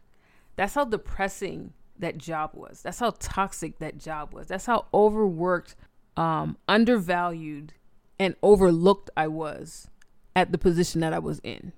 That's 0.56 0.74
how 0.74 0.84
depressing 0.84 1.72
that 1.98 2.18
job 2.18 2.50
was. 2.54 2.82
That's 2.82 2.98
how 2.98 3.14
toxic 3.18 3.78
that 3.78 3.98
job 3.98 4.34
was. 4.34 4.48
That's 4.48 4.66
how 4.66 4.86
overworked 4.92 5.76
um, 6.16 6.58
undervalued 6.68 7.72
and 8.18 8.36
overlooked 8.42 9.10
I 9.16 9.28
was 9.28 9.88
at 10.36 10.52
the 10.52 10.58
position 10.58 11.00
that 11.00 11.12
I 11.12 11.18
was 11.18 11.40
in. 11.42 11.72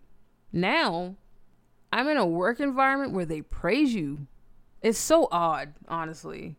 Now, 0.52 1.14
I'm 1.92 2.08
in 2.08 2.16
a 2.16 2.26
work 2.26 2.60
environment 2.60 3.12
where 3.12 3.24
they 3.24 3.42
praise 3.42 3.94
you. 3.94 4.26
It's 4.82 4.98
so 4.98 5.28
odd, 5.30 5.74
honestly. 5.88 6.56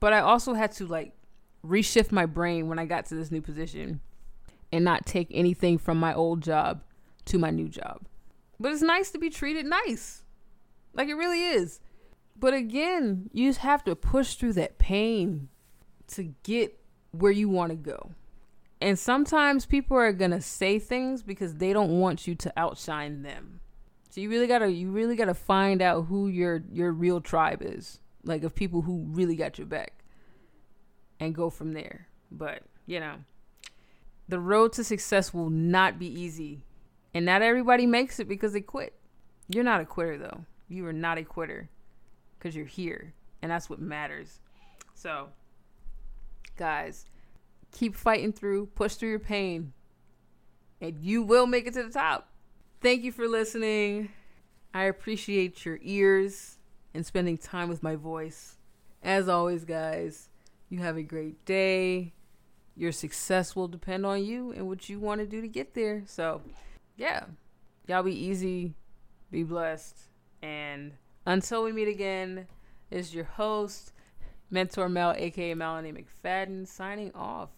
But 0.00 0.12
I 0.12 0.20
also 0.20 0.54
had 0.54 0.72
to 0.72 0.86
like 0.86 1.12
reshift 1.66 2.12
my 2.12 2.26
brain 2.26 2.68
when 2.68 2.78
I 2.78 2.86
got 2.86 3.06
to 3.06 3.14
this 3.14 3.30
new 3.30 3.42
position 3.42 4.00
and 4.72 4.84
not 4.84 5.06
take 5.06 5.28
anything 5.30 5.78
from 5.78 5.98
my 6.00 6.14
old 6.14 6.42
job 6.42 6.82
to 7.26 7.38
my 7.38 7.50
new 7.50 7.68
job. 7.68 8.06
But 8.58 8.72
it's 8.72 8.82
nice 8.82 9.10
to 9.10 9.18
be 9.18 9.30
treated 9.30 9.66
nice. 9.66 10.22
Like 10.94 11.08
it 11.08 11.14
really 11.14 11.44
is. 11.44 11.80
But 12.36 12.54
again, 12.54 13.30
you 13.32 13.48
just 13.48 13.60
have 13.60 13.84
to 13.84 13.94
push 13.94 14.34
through 14.34 14.54
that 14.54 14.78
pain 14.78 15.48
to 16.08 16.34
get 16.42 16.78
where 17.12 17.32
you 17.32 17.48
want 17.48 17.70
to 17.70 17.76
go. 17.76 18.12
And 18.80 18.98
sometimes 18.98 19.64
people 19.64 19.96
are 19.96 20.12
going 20.12 20.32
to 20.32 20.40
say 20.40 20.78
things 20.78 21.22
because 21.22 21.54
they 21.54 21.72
don't 21.72 22.00
want 22.00 22.26
you 22.26 22.34
to 22.36 22.52
outshine 22.56 23.22
them. 23.22 23.60
So 24.10 24.20
you 24.20 24.28
really 24.28 24.46
got 24.46 24.58
to 24.58 24.70
you 24.70 24.90
really 24.90 25.16
got 25.16 25.26
to 25.26 25.34
find 25.34 25.80
out 25.80 26.06
who 26.06 26.28
your 26.28 26.62
your 26.70 26.92
real 26.92 27.20
tribe 27.20 27.62
is. 27.62 28.00
Like 28.24 28.44
of 28.44 28.54
people 28.54 28.82
who 28.82 29.04
really 29.08 29.36
got 29.36 29.58
your 29.58 29.66
back 29.66 30.02
and 31.18 31.34
go 31.34 31.50
from 31.50 31.72
there. 31.72 32.08
But, 32.30 32.62
you 32.86 33.00
know, 33.00 33.16
the 34.28 34.40
road 34.40 34.72
to 34.74 34.84
success 34.84 35.34
will 35.34 35.50
not 35.50 35.98
be 35.98 36.06
easy. 36.06 36.64
And 37.14 37.26
not 37.26 37.42
everybody 37.42 37.86
makes 37.86 38.18
it 38.18 38.28
because 38.28 38.52
they 38.52 38.60
quit. 38.60 38.94
You're 39.48 39.64
not 39.64 39.80
a 39.80 39.84
quitter 39.84 40.16
though. 40.16 40.44
You 40.68 40.86
are 40.86 40.92
not 40.92 41.18
a 41.18 41.24
quitter 41.24 41.68
because 42.38 42.56
you're 42.56 42.64
here. 42.64 43.12
And 43.42 43.50
that's 43.50 43.68
what 43.68 43.80
matters. 43.80 44.40
So, 44.94 45.28
guys. 46.56 47.06
Keep 47.72 47.96
fighting 47.96 48.32
through, 48.32 48.66
push 48.66 48.94
through 48.94 49.08
your 49.08 49.18
pain, 49.18 49.72
and 50.80 50.98
you 51.00 51.22
will 51.22 51.46
make 51.46 51.66
it 51.66 51.72
to 51.72 51.82
the 51.82 51.90
top. 51.90 52.28
Thank 52.82 53.02
you 53.02 53.10
for 53.10 53.26
listening. 53.26 54.10
I 54.74 54.84
appreciate 54.84 55.64
your 55.64 55.78
ears 55.80 56.58
and 56.92 57.06
spending 57.06 57.38
time 57.38 57.70
with 57.70 57.82
my 57.82 57.96
voice. 57.96 58.58
As 59.02 59.26
always, 59.28 59.64
guys, 59.64 60.28
you 60.68 60.80
have 60.80 60.98
a 60.98 61.02
great 61.02 61.44
day. 61.46 62.12
Your 62.82 62.90
success 62.90 63.54
will 63.54 63.68
depend 63.68 64.04
on 64.04 64.24
you 64.24 64.50
and 64.50 64.66
what 64.66 64.88
you 64.88 64.98
want 64.98 65.20
to 65.20 65.26
do 65.28 65.40
to 65.40 65.46
get 65.46 65.72
there. 65.72 66.02
So, 66.04 66.42
yeah, 66.96 67.26
y'all 67.86 68.02
be 68.02 68.12
easy, 68.12 68.74
be 69.30 69.44
blessed, 69.44 69.96
and 70.42 70.90
until 71.24 71.62
we 71.62 71.70
meet 71.70 71.86
again, 71.86 72.48
is 72.90 73.14
your 73.14 73.22
host, 73.22 73.92
Mentor 74.50 74.88
Mel, 74.88 75.14
aka 75.16 75.54
Melanie 75.54 75.92
McFadden, 75.92 76.66
signing 76.66 77.12
off. 77.14 77.50